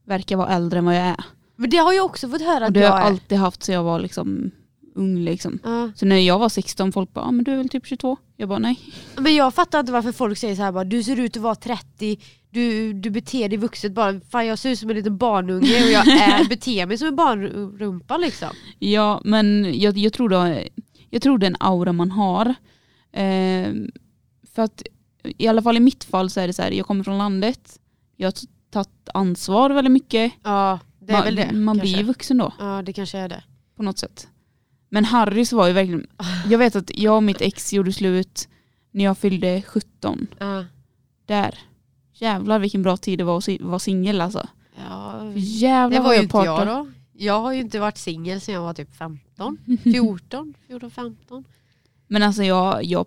[0.04, 1.24] verkar vara äldre än vad jag är.
[1.56, 3.06] Men det har jag också fått höra Och att det har jag jag är.
[3.06, 4.50] alltid haft så jag var liksom
[4.94, 5.58] ung liksom.
[5.64, 5.90] Ja.
[5.96, 8.16] Så när jag var 16 folk bara, ah, men du är väl typ 22?
[8.36, 8.80] Jag bara nej.
[9.16, 11.54] Men jag fattar inte varför folk säger så här bara, du ser ut att vara
[11.54, 12.18] 30,
[12.50, 14.20] du, du beter dig vuxet bara.
[14.30, 17.16] Fan jag ser ut som en liten barnunge och jag är, beter mig som en
[17.16, 18.48] barnrumpa liksom.
[18.78, 20.62] Ja men jag, jag, tror då,
[21.10, 22.54] jag tror det är en aura man har.
[23.12, 23.72] Eh,
[24.54, 24.82] för att
[25.38, 27.78] i alla fall i mitt fall så är det så här, jag kommer från landet,
[28.16, 28.34] jag har
[28.70, 30.32] tagit ansvar väldigt mycket.
[30.42, 31.52] Ja, det är man väl det.
[31.52, 32.00] man blir kanske.
[32.00, 33.44] ju vuxen då Ja det kanske är det.
[33.76, 34.28] på något sätt.
[34.88, 36.06] Men Harrys var ju verkligen,
[36.48, 38.48] jag vet att jag och mitt ex gjorde slut
[38.90, 40.26] när jag fyllde 17.
[40.38, 40.64] Ja.
[41.26, 41.58] Där.
[42.14, 44.48] Jävlar vilken bra tid det var att vara singel alltså.
[44.88, 46.90] Ja, Jävlar det var ju inte jag då.
[47.12, 51.44] Jag har ju inte varit singel sedan jag var typ 15, 14, 14, 15.
[52.06, 53.06] Men alltså jag, jag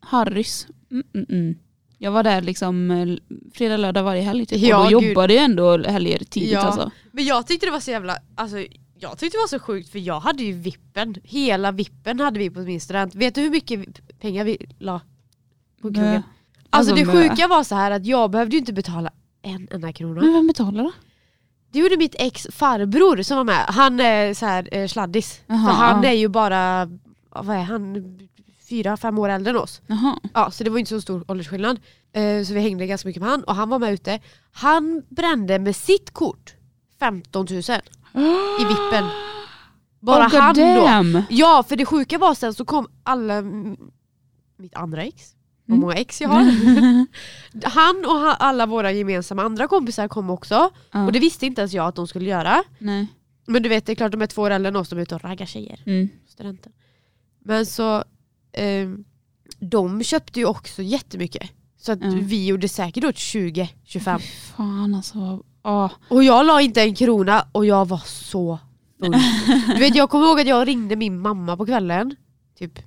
[0.00, 1.58] Harrys, mm, mm, mm.
[2.02, 4.58] Jag var där liksom eh, fredag, lördag varje helg typ.
[4.62, 5.08] Ja, och då gud.
[5.08, 6.60] jobbade jag ändå helger tidigt Ja.
[6.60, 6.90] alltså.
[7.12, 8.56] Men jag tyckte det var så jävla, alltså
[8.98, 12.50] jag tyckte det var så sjukt för jag hade ju vippen, hela vippen hade vi
[12.50, 13.14] på min student.
[13.14, 13.80] Vet du hur mycket
[14.20, 15.00] pengar vi la
[15.82, 16.12] på krogen?
[16.12, 16.22] Bö.
[16.70, 19.10] Alltså, det sjuka var så här att jag behövde ju inte betala
[19.42, 20.20] en enda krona.
[20.20, 20.92] Men vem betalar då?
[21.72, 23.64] Det gjorde mitt ex farbror som var med.
[23.68, 25.40] Han är så här eh, sladdis.
[25.46, 26.88] Jaha, så han är ju bara,
[27.30, 28.18] vad är han,
[28.72, 29.80] fyra, fem år äldre än oss.
[29.86, 30.18] Jaha.
[30.34, 31.80] Ja, så det var inte så stor åldersskillnad.
[32.12, 34.20] Eh, så vi hängde ganska mycket med han och han var med ute.
[34.52, 36.54] Han brände med sitt kort
[37.00, 37.60] 15 000
[38.60, 39.04] i vippen.
[40.00, 40.60] Bara oh, han då.
[40.62, 41.22] goddamn.
[41.30, 43.42] Ja, för det sjuka var sen så kom alla,
[44.56, 45.34] mitt andra ex,
[45.66, 45.80] vad Mm.
[45.80, 46.44] många ex jag har.
[47.68, 50.70] han och alla våra gemensamma andra kompisar kom också.
[50.92, 51.06] Ja.
[51.06, 52.62] Och det visste inte ens jag att de skulle göra.
[52.78, 53.06] Nej.
[53.46, 55.02] Men du vet, det är klart de är två år äldre än oss, de är
[55.02, 55.82] ute och raggar tjejer.
[55.86, 56.08] Mm.
[56.28, 56.72] Studenten.
[57.44, 58.04] Men så,
[58.52, 59.04] ehm,
[59.58, 61.50] de köpte ju också jättemycket.
[61.78, 62.10] Så att Ja.
[62.22, 64.18] vi gjorde säkert åt 20-25.
[64.18, 65.42] Fy Fan alltså.
[66.08, 68.58] Och jag la inte en krona och jag var så
[69.00, 69.12] full.
[69.66, 72.16] Du vet, jag kommer ihåg att jag ringde min mamma på kvällen,
[72.58, 72.78] typ,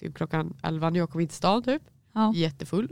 [0.00, 1.82] typ klockan 11 när jag kom in till stan typ,
[2.14, 2.32] Ja.
[2.34, 2.88] jättefull.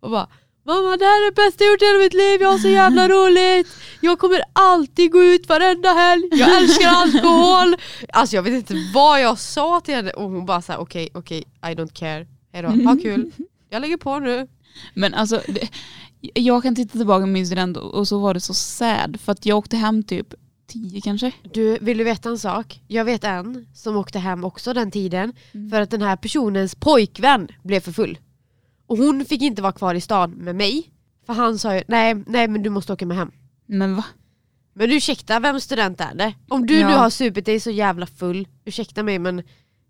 [0.00, 0.28] Och bara
[0.64, 2.68] Mamma det här är det bästa jag gjort i hela mitt liv, jag har så
[2.68, 3.68] jävla roligt.
[4.00, 7.76] Jag kommer alltid gå ut varenda helg, jag älskar alkohol.
[8.12, 11.38] Alltså jag vet inte vad jag sa till henne och hon bara såhär okej, okej,
[11.40, 12.26] I don't care.
[12.52, 13.30] Hejdå, ha kul.
[13.70, 14.48] Jag lägger på nu.
[14.94, 15.68] Men alltså, det,
[16.34, 19.32] jag kan titta tillbaka på min student och och så var det så sad för
[19.32, 20.34] att jag åkte hem typ
[20.66, 21.32] tio kanske.
[21.52, 22.80] Du, vill du veta en sak?
[22.88, 25.70] Jag vet en som åkte hem också den tiden Mm.
[25.70, 28.18] för att den här personens pojkvän blev för full.
[28.92, 30.90] Och hon fick inte vara kvar i stan med mig.
[31.26, 33.30] För han sa ju nej, nej men du måste åka med hem.
[33.66, 34.04] Men va?
[34.74, 36.34] Men ursäkta, vem student är det?
[36.48, 36.88] Om du Ja.
[36.88, 39.42] nu har supit dig så jävla full, ursäkta mig men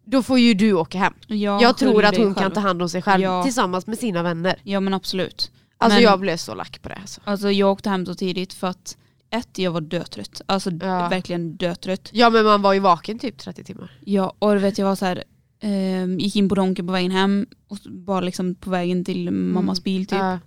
[0.05, 1.13] då får ju du åka hem.
[1.27, 2.45] Ja, jag tror att hon själv.
[2.45, 3.43] kan ta hand om sig själv Ja.
[3.43, 4.61] tillsammans med sina vänner.
[4.63, 5.51] Ja men absolut.
[5.79, 6.95] Alltså Men- jag blev så lack på det.
[6.95, 7.21] Alltså.
[7.25, 8.97] Alltså jag åkte hem så tidigt för att
[9.31, 10.41] ett, jag var dötrött.
[10.47, 11.09] Alltså Ja.
[11.09, 12.09] verkligen dötrött.
[12.13, 13.91] Ja men man var ju vaken typ 30 timmar.
[14.05, 15.25] Ja, och du vet jag var så här,
[15.63, 19.85] ehm, gick in på Donken på vägen hem och bara liksom på vägen till mammas
[19.85, 20.19] bil typ.
[20.19, 20.39] Ja.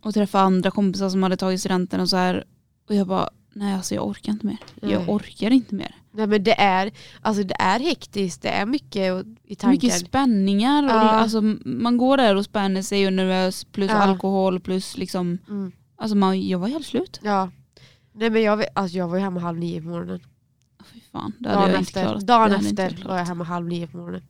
[0.00, 2.44] Och träffade andra kompisar som hade tagit studenten och så här.
[2.88, 4.58] Och jag bara, nej alltså jag orkar inte mer.
[4.80, 5.08] Jag Nej.
[5.08, 5.94] orkar inte mer.
[6.12, 9.70] Nej men det är, alltså det är hektiskt, det är mycket i tanken.
[9.70, 10.82] Mycket spänningar.
[10.84, 10.94] Och, Ja.
[11.10, 13.96] alltså, man går där och spänner sig och nervös plus Ja.
[13.96, 15.72] alkohol plus liksom, mm.
[15.96, 17.20] alltså man, jag var helt slut.
[17.22, 17.50] Ja.
[18.12, 20.20] Nej men jag, alltså jag var ju hemma halv nio på morgonen.
[20.92, 22.26] Fy fan, det hade Dagen jag inte efter, klarat.
[22.26, 24.22] dagen inte efter jag var jag hemma halv nio på morgonen.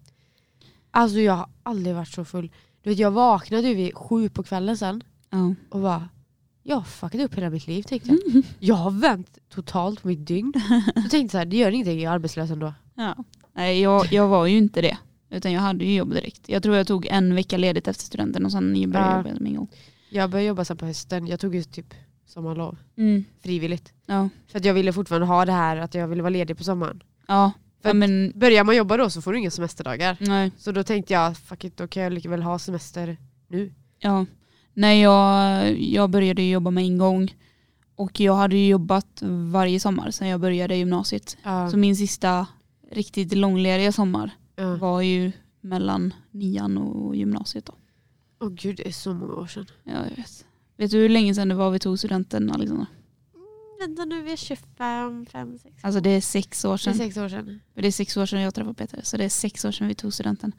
[0.90, 2.50] Alltså jag har aldrig varit så full.
[2.82, 5.54] Du vet jag vaknade ju vid sju på kvällen sen Ja.
[5.70, 6.08] och bara
[6.62, 8.42] jag har fuckat upp hela mitt liv tänkte jag.
[8.58, 10.52] Jag har vänt totalt på mitt dygn.
[10.94, 12.74] Så tänkte jag så här, det gör ingenting, jag är arbetslös ändå.
[12.94, 13.16] Ja.
[13.52, 14.98] Nej, jag, jag var ju inte det.
[15.30, 16.48] Utan jag hade ju jobb direkt.
[16.48, 19.16] Jag tror jag tog en vecka ledigt efter studenten och sen började jag Ja.
[19.16, 19.68] jobba med en gång.
[20.10, 21.26] Jag började jobba sen på hösten.
[21.26, 21.94] Jag tog ju typ
[22.26, 22.76] sommarlov.
[22.96, 23.24] Mm.
[23.42, 23.92] Frivilligt.
[24.06, 24.28] Ja.
[24.46, 27.02] För att jag ville fortfarande ha det här att jag ville vara ledig på sommaren.
[27.26, 27.52] Ja.
[27.82, 30.16] För men Börjar man jobba då så får du inga semesterdagar.
[30.20, 30.52] nej.
[30.58, 33.16] Så då tänkte jag, fuck it, då kan jag lika väl ha semester
[33.48, 33.72] nu.
[33.98, 34.26] Ja.
[34.74, 37.34] Nej jag, jag började jobba med en gång.
[37.96, 41.36] Och jag hade jobbat varje sommar sedan jag började gymnasiet.
[41.42, 41.70] Ja.
[41.70, 42.46] Så min sista
[42.90, 44.76] riktigt långlediga sommar ja.
[44.76, 47.74] var ju mellan nian och gymnasiet då.
[48.40, 49.66] Åh gud, det är så många år sedan.
[49.84, 50.44] Ja, jag vet.
[50.76, 52.86] Vet du hur länge sedan det var vi tog studenten Alexandra?
[53.80, 56.94] Vänta nu, vi är 25, 5, 6, Alltså det är sex år det är sedan.
[56.94, 57.60] sex år sedan.
[57.74, 59.00] Det är sex år sedan jag träffade Peter.
[59.02, 60.52] Så det är sex år sedan vi tog studenten.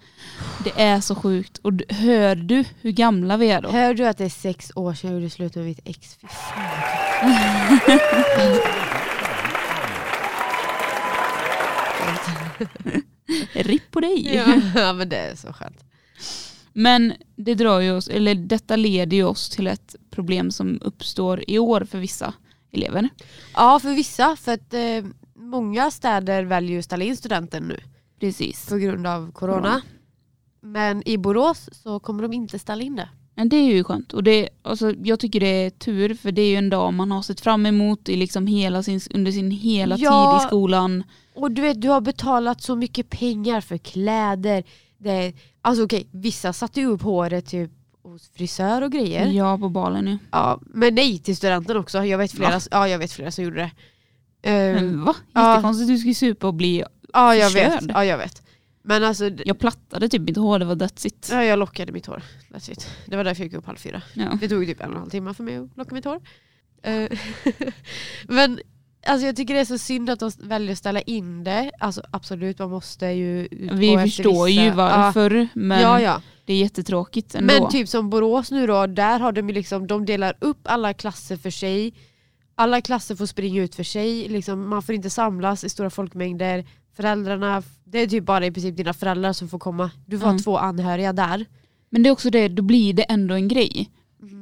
[0.64, 1.58] Det är så sjukt.
[1.58, 3.70] Och hör du hur gamla vi är då?
[3.70, 6.18] Hör du att det är sex år sedan jag gjorde slut med mitt ex?
[6.22, 6.28] Fy.
[13.54, 14.36] Ripp på dig.
[14.76, 15.84] ja men det är så skönt.
[16.74, 21.44] Men det drar ju oss, eller detta leder ju oss till ett problem som uppstår
[21.48, 22.34] i år för vissa
[22.72, 23.10] elever.
[23.54, 27.80] Ja för vissa, för att eh, många städer väljer ju att ställa in studenten nu
[28.20, 28.66] Precis.
[28.70, 29.62] på grund av corona.
[29.62, 29.82] Corona.
[30.62, 33.10] Men i Borås så kommer de inte ställa in det.
[33.36, 34.14] Men det är ju skönt.
[34.14, 37.12] Och det, alltså, jag tycker det är tur för det är ju en dag man
[37.12, 40.40] har sett fram emot i liksom hela sin, under sin hela Ja.
[40.40, 41.04] tid i skolan.
[41.36, 44.64] Och du vet, du har betalat så mycket pengar för kläder.
[44.98, 47.72] Det, alltså okej, vissa satte ju upp håret typ
[48.12, 49.26] hos frisör och grejer.
[49.26, 49.32] Ja.
[49.52, 50.60] Ja, på balen ja.
[50.66, 52.06] men nej till studenten också.
[52.06, 52.62] Jag vet flera, Va?
[52.72, 53.72] ja, jag vet flera som gjorde det.
[54.74, 55.16] Men va?
[55.34, 55.52] ja.
[55.52, 55.88] Jättekonstigt.
[55.90, 56.84] Du ska ju supa och bli...
[57.14, 57.74] ja, jag vet.
[57.74, 57.92] förstörd.
[57.96, 58.42] Ja, jag vet.
[58.84, 61.30] Men alltså, Jag plattade typ mitt hår, det var that's it.
[61.32, 62.24] ja, jag lockade mitt hår.
[62.50, 62.90] That's it.
[63.06, 64.02] Det var därför jag gick upp halv fyra.
[64.14, 64.38] Ja.
[64.42, 66.22] Det tog typ en och en halv timme för mig att locka mitt hår.
[66.84, 67.10] Eh,
[68.28, 68.60] men
[69.08, 71.72] alltså, jag tycker det är så synd att de väljer att ställa in det.
[71.80, 76.22] Alltså absolut, man måste ju utgå Vi förstår vissa- ju varför men Ja, ja.
[76.46, 77.54] det är jättetråkigt ändå.
[77.54, 81.38] Men typ som Borås nu då, där har de liksom, de delar upp alla klasser
[81.38, 81.94] för sig.
[82.56, 86.66] Alla klasser får springa ut för sig, liksom, man får inte samlas i stora folkmängder.
[86.96, 89.92] Föräldrarna, det är typ bara i princip dina föräldrar som får komma.
[90.06, 90.36] Du får Mm.
[90.38, 91.46] ha två anhöriga där.
[91.90, 93.90] Men det är också det, då blir det ändå en grej.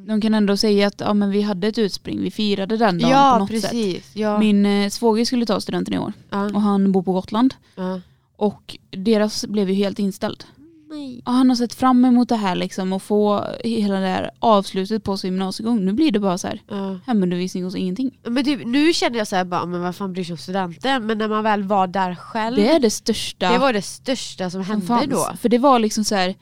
[0.08, 3.10] De kan ändå säga att ja, men vi hade ett utspring, vi firade den dagen
[3.12, 3.62] på Ja något sätt.
[3.62, 4.12] precis.
[4.16, 4.40] Ja.
[4.40, 6.46] Min eh, svåger skulle ta studenten i år ja.
[6.46, 7.54] och han bor på Gotland.
[7.76, 8.02] Ja.
[8.36, 10.44] Och deras blev ju helt inställd.
[10.92, 11.22] Nej.
[11.26, 15.04] Och han har sett fram emot det här liksom och få hela det här avslutet
[15.04, 15.86] på sin gymnasiegång.
[15.86, 17.00] Nu blir det bara så här Ja.
[17.06, 18.20] hemundervisning och så ingenting.
[18.24, 21.06] Men typ, nu känner jag så här bara, men vad fan bryr sig om studenten?
[21.06, 24.50] Men när man väl var där själv, Det är det största det var det största
[24.50, 25.10] som som hände fanns.
[25.10, 25.38] då.
[25.42, 26.36] För det var liksom så här,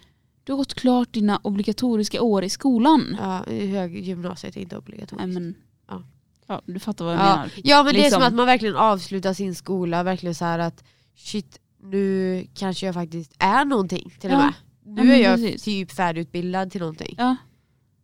[0.47, 3.17] du har gått klart dina obligatoriska år i skolan.
[3.19, 5.27] Ja, hög gymnasiet är inte obligatoriskt.
[5.27, 5.55] Nej, men,
[5.87, 6.03] Ja.
[6.47, 7.25] ja, du fattar vad jag Ja.
[7.35, 7.51] menar.
[7.63, 8.21] Ja men det är Liksom.
[8.21, 10.83] som att man verkligen avslutar sin skola, verkligen så här att
[11.15, 14.53] shit, nu kanske jag faktiskt är någonting till och med.
[14.85, 15.63] Nu är jag precis.
[15.63, 17.15] typ färdigutbildad till någonting.
[17.17, 17.35] Ja.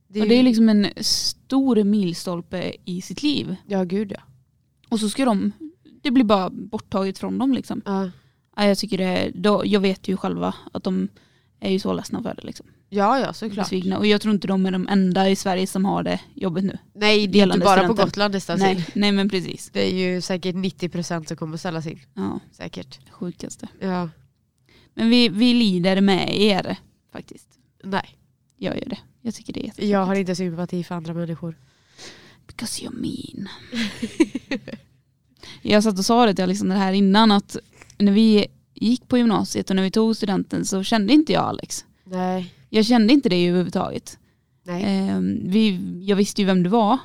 [0.07, 3.55] Det Och det är liksom en stor milstolpe i sitt liv.
[3.65, 4.21] Ja gud ja.
[4.89, 5.51] Och så ska de,
[6.01, 7.81] det blir bara borttaget från dem liksom.
[7.85, 11.07] Ja, jag tycker det, då, jag vet ju själva att de
[11.63, 12.65] är ju så ledsna för det liksom.
[12.89, 13.65] ja, ja såklart.
[13.65, 13.97] Besvikna.
[13.97, 16.77] Och jag tror inte de är de enda i Sverige som har det jobbigt nu.
[16.93, 18.05] Nej det är inte bara på studenten.
[18.05, 18.67] Gotland det ställs in.
[18.67, 19.69] Nej, nej men precis.
[19.73, 21.99] Det är ju säkert 90% som kommer ställas in.
[22.13, 22.99] Ja, Säkert.
[23.11, 23.67] sjukaste.
[23.79, 24.09] Ja.
[24.93, 26.77] Men vi, vi lider med er
[27.11, 27.47] faktiskt.
[27.83, 28.17] Nej,
[28.57, 28.97] Jag gör det.
[29.21, 29.91] Jag tycker det är jättetråkigt.
[29.91, 31.57] jag har inte sympati för andra människor.
[32.47, 33.49] Because you're mean.
[35.61, 37.57] jag satt och sa det till Alexander här innan att
[37.97, 38.47] när vi
[38.87, 41.85] gick på gymnasiet och när vi tog studenten så kände inte jag Alex.
[42.03, 42.53] Nej.
[42.69, 44.17] Jag kände inte det överhuvudtaget.
[44.65, 44.83] Nej.
[44.83, 46.97] Eh, vi, jag visste ju vem du var.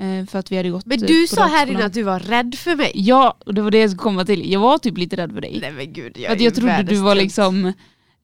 [0.00, 2.20] Eh, för att vi hade gått Men eh, du sa här inne att du var
[2.20, 2.92] rädd för mig.
[2.94, 4.52] Ja, och det var det jag skulle komma till.
[4.52, 5.58] Jag var typ lite rädd för dig.
[5.60, 7.22] Nej men gud, jag För att jag trodde du var tönt.
[7.22, 7.72] liksom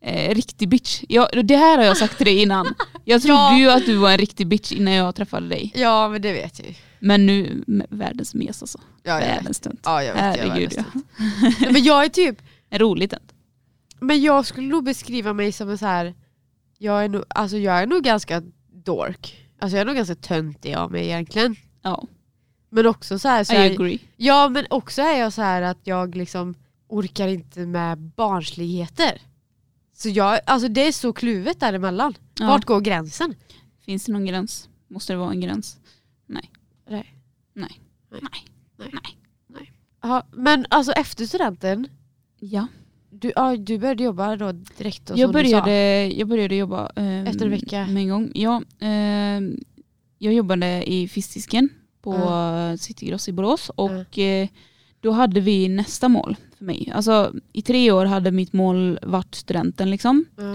[0.04, 1.02] eh, riktig bitch.
[1.08, 2.74] Jag, det här har jag sagt till dig innan.
[3.04, 3.58] Jag trodde Ja.
[3.58, 5.72] ju att du var en riktig bitch innan jag träffade dig.
[5.74, 6.74] Ja men det vet jag ju.
[6.98, 8.78] Men nu, världens mes alltså.
[9.02, 9.80] Ja, jag världens tunt.
[9.84, 10.22] Ja jag vet.
[10.22, 10.82] jag Herregud ja.
[10.82, 11.60] världens tönt.
[11.60, 12.42] Nej, Men jag är typ,
[12.74, 13.32] En rolig tunt.
[14.00, 16.14] men jag skulle nog beskriva mig som en så här.
[16.78, 19.48] Jag är nog, alltså jag är nog ganska dork.
[19.58, 21.56] Alltså jag är nog ganska töntig av mig egentligen.
[21.82, 22.04] Ja,
[22.70, 23.98] Men också så här, så I här agree.
[24.16, 26.54] Ja men också är jag så här att jag liksom
[26.88, 29.22] orkar inte med barnsligheter.
[29.96, 32.14] Så jag, alltså det är så kluvet däremellan.
[32.38, 32.46] Ja.
[32.46, 33.34] Vart går gränsen?
[33.84, 34.68] Finns det någon gräns?
[34.88, 35.78] Måste det vara en gräns?
[36.26, 36.50] Nej.
[36.88, 37.14] Nej.
[37.54, 37.80] Nej.
[38.10, 38.44] Nej.
[38.76, 39.18] Nej.
[39.46, 39.72] Nej.
[40.02, 41.88] Ja, men alltså efter studenten,
[42.50, 42.66] Ja.
[43.10, 47.44] du, ja, du började jobba då direkt då, Jag började, jag började jobba ehm, Efter
[47.44, 47.86] en vecka?
[47.86, 48.30] med en gång.
[48.34, 49.56] Ja, ehm,
[50.18, 51.68] jag jobbade i fiskdisken
[52.02, 52.76] på Ja.
[52.76, 54.48] Citygross i Borås och eh,
[55.00, 56.92] då hade vi nästa mål för mig.
[56.94, 60.24] Alltså i tre år hade mitt mål varit studenten liksom.
[60.36, 60.54] Ja.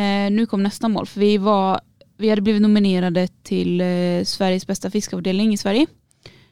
[0.00, 1.80] Eh, nu kom nästa mål för vi var
[2.18, 5.86] vi hade blivit nominerade till eh, Sveriges bästa fiskavdelning i Sverige.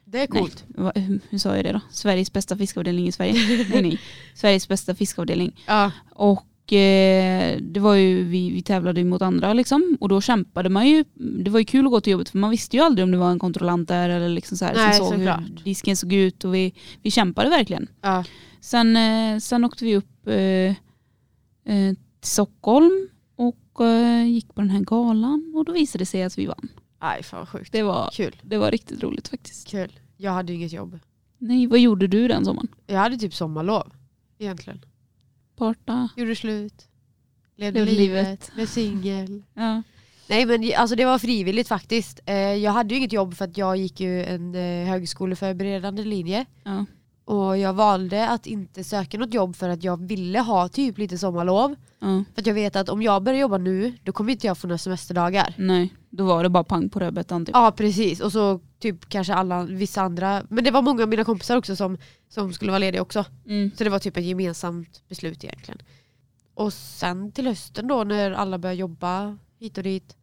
[0.05, 0.63] Det är coolt.
[0.67, 0.91] Va,
[1.29, 1.79] hur, sa jag det då?
[1.91, 3.33] Sveriges bästa fiskavdelning i Sverige.
[3.69, 3.99] nej, nej.
[4.35, 5.63] Sveriges bästa fiskavdelning.
[5.65, 5.91] Ja.
[6.09, 9.97] Och eh, det var ju, vi, vi tävlade mot andra liksom.
[9.99, 11.03] Och då kämpade man ju.
[11.13, 13.17] Det var ju kul att gå till jobbet för man visste ju aldrig om det
[13.17, 16.45] var en kontrollant där eller liksom så här, Nej, som såg hur disken såg ut.
[16.45, 17.87] Och vi, vi kämpade verkligen.
[18.01, 18.23] Ja.
[18.61, 20.75] Sen, eh, sen åkte vi upp eh, eh,
[22.19, 26.37] till Stockholm och eh, gick på den här galan och då visade det sig att
[26.37, 26.69] vi vann.
[26.99, 27.71] Aj fan vad sjukt.
[27.71, 28.35] Det var, Kul.
[28.41, 29.67] det var riktigt roligt faktiskt.
[29.67, 29.99] Kul.
[30.17, 30.99] Jag hade ju inget jobb.
[31.37, 32.67] Nej, vad gjorde du den sommaren?
[32.87, 33.93] Jag hade typ sommarlov.
[34.39, 34.85] Egentligen.
[35.55, 36.09] Parta?
[36.17, 36.87] Gjorde slut.
[37.55, 38.23] Levde Levde livet.
[38.25, 38.51] livet.
[38.55, 39.43] Blev singel.
[39.53, 39.81] Ja.
[40.29, 42.19] Nej men alltså det var frivilligt faktiskt.
[42.25, 46.45] Eh, jag hade ju inget jobb för att jag gick ju en eh, högskoleförberedande linje.
[46.63, 46.85] ja.
[47.25, 51.17] Och jag valde att inte söka något jobb för att jag ville ha typ lite
[51.17, 51.75] sommarlov.
[51.99, 52.23] ja.
[52.33, 54.67] För att jag vet att om jag börjar jobba nu, då kommer inte jag få
[54.67, 55.53] några semesterdagar.
[55.57, 57.55] Nej, då var det bara pang på rödbetan typ.
[57.55, 61.23] Ja precis, och så typ kanske alla, vissa andra, men det var många av mina
[61.23, 61.97] kompisar också som,
[62.29, 63.25] som skulle vara lediga också.
[63.45, 63.71] Mm.
[63.77, 65.79] Så det var typ ett gemensamt beslut egentligen.
[66.53, 70.15] Och sen till hösten då när alla började jobba hit och dit,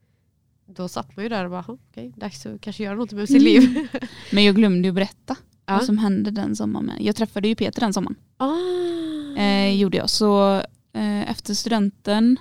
[0.66, 3.28] då satt man ju där och bara, "Jaha, okej, dags att kanske göra något med
[3.28, 3.88] sitt liv.
[4.32, 5.36] Men jag glömde ju berätta
[5.66, 5.72] Ja.
[5.74, 6.92] vad som hände den sommaren.
[7.00, 8.16] Jag träffade ju Peter den sommaren.
[8.36, 9.40] Ah.
[9.40, 10.10] Eh, gjorde jag.
[10.10, 10.54] Så
[10.92, 12.36] eh, efter studenten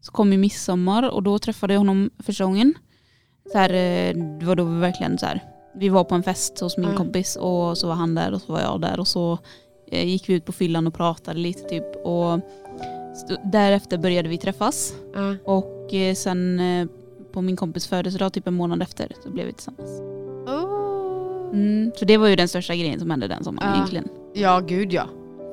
[0.00, 2.74] så kom ju midsommar och då träffade jag honom första gången.
[3.52, 5.44] Så här, eh, det var då vi verkligen så här,
[5.76, 6.96] vi var på en fest hos min Mm.
[6.96, 9.38] kompis och så var han där och så var jag där och så
[9.92, 12.40] eh, gick vi ut på fyllan och pratade lite typ och
[13.52, 15.36] därefter började vi träffas Ja.
[15.44, 16.60] och eh, sen
[17.32, 19.90] på min kompis födelsedag typ en månad efter så blev vi tillsammans.
[20.46, 20.79] Oh.
[21.52, 23.74] Mm, så det var ju den största grejen som hände den sommaren Ja.
[23.76, 24.08] egentligen.
[24.34, 25.04] Ja gud ja,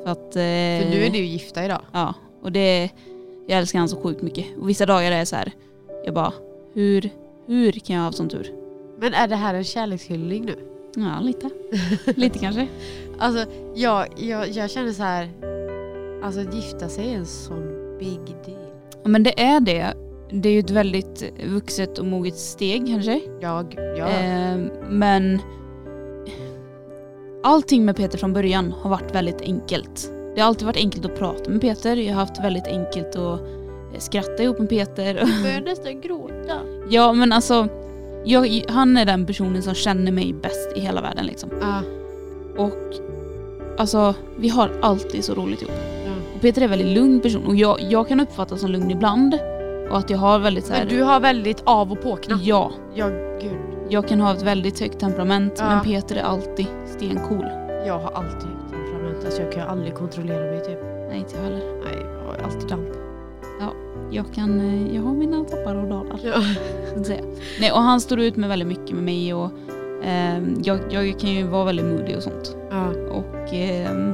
[0.03, 1.81] För att, för eh, nu är ni ju gifta idag.
[1.91, 2.89] Ja, och det,
[3.47, 4.45] jag älskar han så sjukt mycket.
[4.61, 5.51] Och vissa dagar är det så här,
[6.05, 6.33] jag bara,
[6.73, 7.09] hur,
[7.47, 8.51] hur kan jag ha sån tur?
[8.99, 10.55] Men är det här en kärlekshyllning nu?
[10.95, 11.49] Ja, lite.
[12.15, 12.67] lite kanske.
[13.19, 15.29] Alltså jag, jag, jag känner så här.
[16.23, 18.67] alltså att gifta sig är en sån big deal.
[19.03, 19.93] Ja, men det är det.
[20.31, 23.21] Det är ju ett väldigt vuxet och moget steg kanske.
[23.39, 24.07] Ja, gud, ja.
[24.07, 24.57] Eh,
[24.89, 25.39] men
[27.47, 30.11] allting med Peter från början har varit väldigt enkelt.
[30.35, 31.95] Det har alltid varit enkelt att prata med Peter.
[31.95, 33.39] Jag har haft väldigt enkelt att
[33.93, 35.13] eh, skratta ihop med Peter.
[35.43, 36.55] börjar nästan gråta.
[36.89, 37.67] ja men alltså,
[38.25, 41.49] jag, han är den personen som känner mig bäst i hela världen liksom.
[41.61, 41.81] Ja,
[42.63, 42.73] Och
[43.77, 45.73] alltså, vi har alltid så roligt ihop.
[46.05, 46.11] ja.
[46.35, 49.39] Och Peter är en väldigt lugn person och jag, jag kan uppfattas som lugn ibland.
[49.89, 52.39] Och att jag har väldigt så här, Men du har väldigt av och påknapp.
[52.43, 53.07] Ja, Ja,
[53.41, 53.76] gud.
[53.89, 55.65] Jag kan ha ett väldigt högt temperament Ja.
[55.69, 57.45] men Peter är alltid stencool.
[57.85, 59.25] Jag har alltid högt temperament.
[59.25, 60.79] Alltså jag kan aldrig kontrollera mig typ.
[61.09, 61.59] Nej inte jag heller.
[61.85, 62.87] Nej, jag har alltid damp.
[64.11, 66.19] Jag, kan, eh, jag har mina toppar och dalar.
[66.23, 66.33] Ja.
[67.59, 69.51] Nej, och han står ut med väldigt mycket med mig och
[70.03, 72.55] ehm, jag, jag kan ju vara väldigt moody och sånt.
[72.69, 72.87] ja.
[73.11, 74.13] Och, ehm,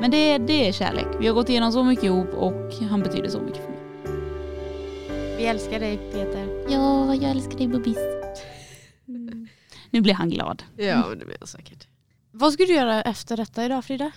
[0.00, 1.06] men det, det är kärlek.
[1.20, 3.80] Vi har gått igenom så mycket ihop och han betyder så mycket för mig.
[5.38, 6.59] Vi älskar dig Peter.
[6.70, 7.98] Ja, jag älskar dig Bubbis.
[9.90, 10.62] Nu blir han glad.
[10.76, 11.86] Ja, det blir jag säkert.
[12.30, 14.12] Vad ska du göra efter detta idag Frida?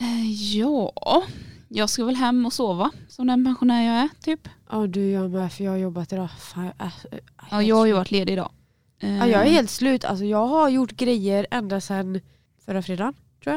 [0.00, 1.22] Eh, ja,
[1.68, 4.48] jag ska väl hem och sova som den pensionär jag är typ.
[4.70, 6.28] Ja, du jag med för jag har jobbat idag.
[6.38, 8.50] Fan, jag, är, jag, är Ja, jag har ju varit ledig idag.
[9.00, 10.04] Eh, Ja, jag är helt slut.
[10.04, 12.20] Alltså, jag har gjort grejer ända sedan
[12.64, 13.14] förra fredagen.
[13.44, 13.50] Fy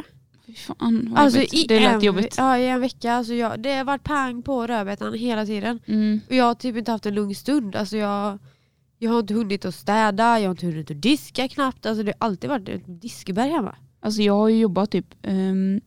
[0.57, 2.35] fan Alltså, i Det lät en, jobbigt.
[2.37, 3.13] Ja, i en vecka.
[3.13, 5.79] Alltså, jag, det har varit pang på rödbetan hela tiden.
[5.85, 6.21] Mm.
[6.29, 7.75] Och jag har typ inte haft en lugn stund.
[7.75, 8.39] Alltså, jag,
[8.97, 11.85] jag har inte hunnit att städa, jag har inte hunnit att diska knappt.
[11.85, 13.75] Alltså, det har alltid varit ett diskberg hemma.
[14.01, 15.81] Alltså jag har ju jobbat typ um,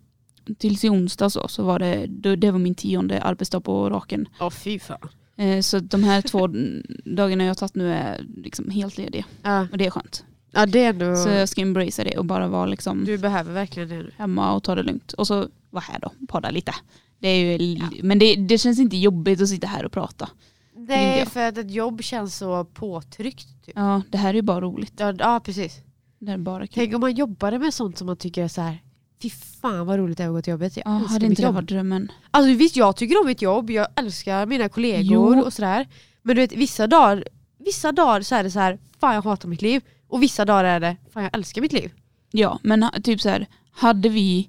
[0.59, 4.29] tills i onsdag så, så var det, det, var min tionde arbetsdag på raken.
[4.38, 5.09] Ja, fy fan.
[5.37, 6.46] Eh, så de här två
[7.05, 9.25] dagarna jag har tagit nu är liksom helt lediga.
[9.42, 10.25] Ja, Och det är skönt.
[10.53, 11.17] Ja det är ändå...
[11.17, 14.62] Så jag ska embracea det och bara vara liksom Du behöver verkligen det hemma och
[14.62, 15.12] ta det lugnt.
[15.12, 16.75] Och så vara här då, podda lite.
[17.19, 20.29] Det är ju, li- Men det, det känns inte jobbigt att sitta här och prata.
[20.77, 21.29] Nej, jag.
[21.29, 23.47] för att ett jobb känns så påtryckt.
[23.66, 23.74] Typ.
[23.76, 24.93] Ja, det här är ju bara roligt.
[24.97, 25.76] Ja, ja, precis.
[26.18, 26.74] Det här är bara kul.
[26.74, 28.83] Tänk om man jobbade med sånt som man tycker är så här.
[29.22, 30.76] Fy fan vad roligt det är att gå till jobbet.
[30.76, 31.55] Jag Ja, älskar hade mitt inte det jobb.
[31.55, 32.12] varit drömmen?
[32.31, 35.43] Alltså visst jag tycker om mitt jobb, jag älskar mina kollegor Jo.
[35.45, 35.89] och sådär.
[36.22, 37.24] Men du vet vissa dagar,
[37.59, 39.83] vissa dagar så är det så här, fan jag hatar mitt liv.
[40.13, 41.91] Och vissa dagar är det, fan jag älskar mitt liv.
[42.31, 44.49] Ja, men typ så här, hade vi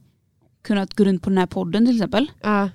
[0.63, 2.69] kunnat gå runt på den här podden till exempel, Ja,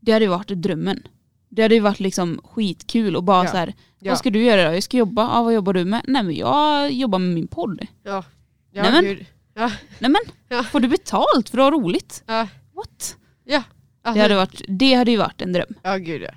[0.00, 1.02] det hade ju varit drömmen.
[1.48, 3.50] Det hade ju varit liksom skitkul och bara Ja.
[3.50, 4.10] så här, ja.
[4.12, 4.74] vad ska du göra då?
[4.74, 6.02] Jag ska jobba, ja, vad jobbar du med?
[6.08, 7.86] Nej men jag jobbar med min podd.
[8.02, 8.24] ja.
[8.72, 9.26] Ja, Nej, men- gud.
[9.54, 9.70] Ja.
[9.98, 10.62] Nej men, Ja.
[10.62, 12.22] får du betalt för att ha roligt?
[12.26, 12.48] Ja.
[12.74, 13.16] What?
[13.44, 13.62] Ja.
[14.14, 15.74] Det hade, varit, det hade ju varit en dröm.
[15.82, 16.30] Ja gud ja.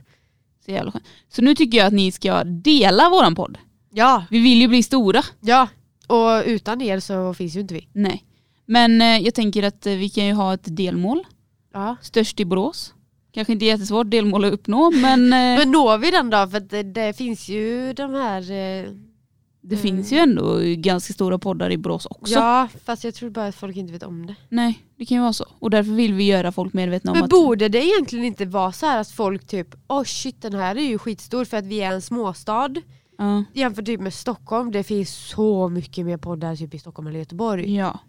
[0.65, 1.03] Så jävla skönt.
[1.29, 3.57] Så nu tycker jag att ni ska dela våran podd.
[3.91, 5.23] Ja, Vi vill ju bli stora.
[5.41, 5.67] ja.
[6.07, 7.87] Och utan er så finns ju inte vi.
[7.93, 8.23] Nej.
[8.65, 11.23] Men eh, jag tänker att eh, vi kan ju ha ett delmål.
[11.73, 11.95] Ja.
[12.01, 12.93] Störst i Borås.
[13.33, 16.47] Kanske inte jättesvårt delmål att uppnå men, eh, Men når vi den då?
[16.47, 18.51] För att det, det finns ju de här...
[18.51, 18.89] Eh,
[19.65, 22.33] det finns ju ändå ganska stora poddar i Borås också.
[22.33, 24.35] ja, fast jag tror bara att folk inte vet om det.
[24.49, 25.45] Nej, det kan ju vara så.
[25.59, 27.29] Och därför vill vi göra folk medvetna om Men att...
[27.29, 30.81] borde det egentligen inte vara så här att folk typ, oh shit den här är
[30.81, 32.73] ju skitstor för att vi är en småstad.
[33.25, 33.43] Ja.
[33.53, 37.75] Jämfört typ med Stockholm, det finns så mycket mer poddar typ i Stockholm eller Göteborg.
[37.75, 37.99] ja.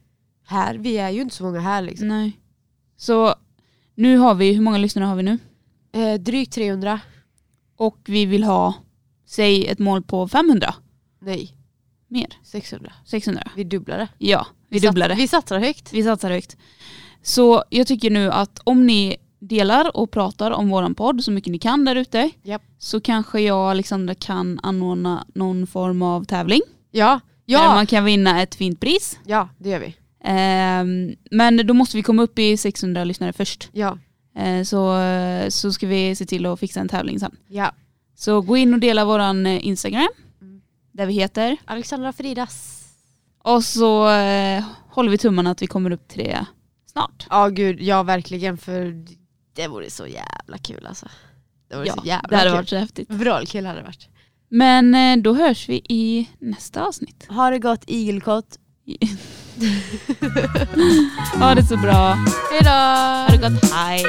[0.46, 2.08] Här, vi är ju inte så många här liksom.
[2.08, 2.40] Nej.
[2.96, 3.34] Så
[3.94, 5.38] nu har vi, hur många lyssnare har vi nu?
[5.92, 7.00] Eh, drygt 300.
[7.76, 8.74] Och vi vill ha,
[9.26, 10.74] säg ett mål på 500.
[11.20, 11.56] Nej,
[12.08, 12.26] Mer.
[12.42, 12.92] 600.
[13.04, 13.50] 600.
[13.56, 14.08] Vi dubblar det.
[14.18, 15.14] Ja, vi sat- dubblar det.
[15.14, 15.92] Vi satsar högt.
[15.92, 16.56] Vi satsar högt.
[17.22, 19.16] Så jag tycker nu att om ni
[19.48, 22.62] delar och pratar om våran podd så mycket ni kan där ute Japp.
[22.78, 27.86] så kanske jag och Alexandra kan anordna någon form av tävling Ja, där ja, man
[27.86, 29.18] kan vinna ett fint pris.
[29.26, 29.96] ja det gör vi.
[30.24, 33.68] Ehm, men då måste vi komma upp i 600 lyssnare först.
[33.72, 33.98] Ja,
[34.36, 34.96] Ehm, så,
[35.48, 37.36] så ska vi se till att fixa en tävling sen.
[37.48, 37.72] ja.
[38.16, 40.08] Så gå in och dela våran eh, Instagram
[40.40, 40.60] Mm.
[40.92, 42.84] där vi heter Alexandra Fridas.
[43.42, 46.46] och så eh, håller vi tummarna att vi kommer upp till det
[46.92, 47.26] snart.
[47.30, 49.04] Ja gud, ja verkligen för
[49.54, 51.08] det vore så jävla kul alltså.
[51.68, 52.56] Det vore Ja, så jävla det hade kul.
[52.56, 53.10] varit så häftigt.
[53.10, 54.08] Vrålkul hade det varit.
[54.48, 57.26] Men eh, då hörs vi i nästa avsnitt.
[57.28, 58.58] Ha det gott igelkott.
[61.40, 62.14] ha det så bra.
[62.52, 62.70] Hejdå!
[62.70, 63.72] Ha det gott.
[63.72, 64.04] Hej.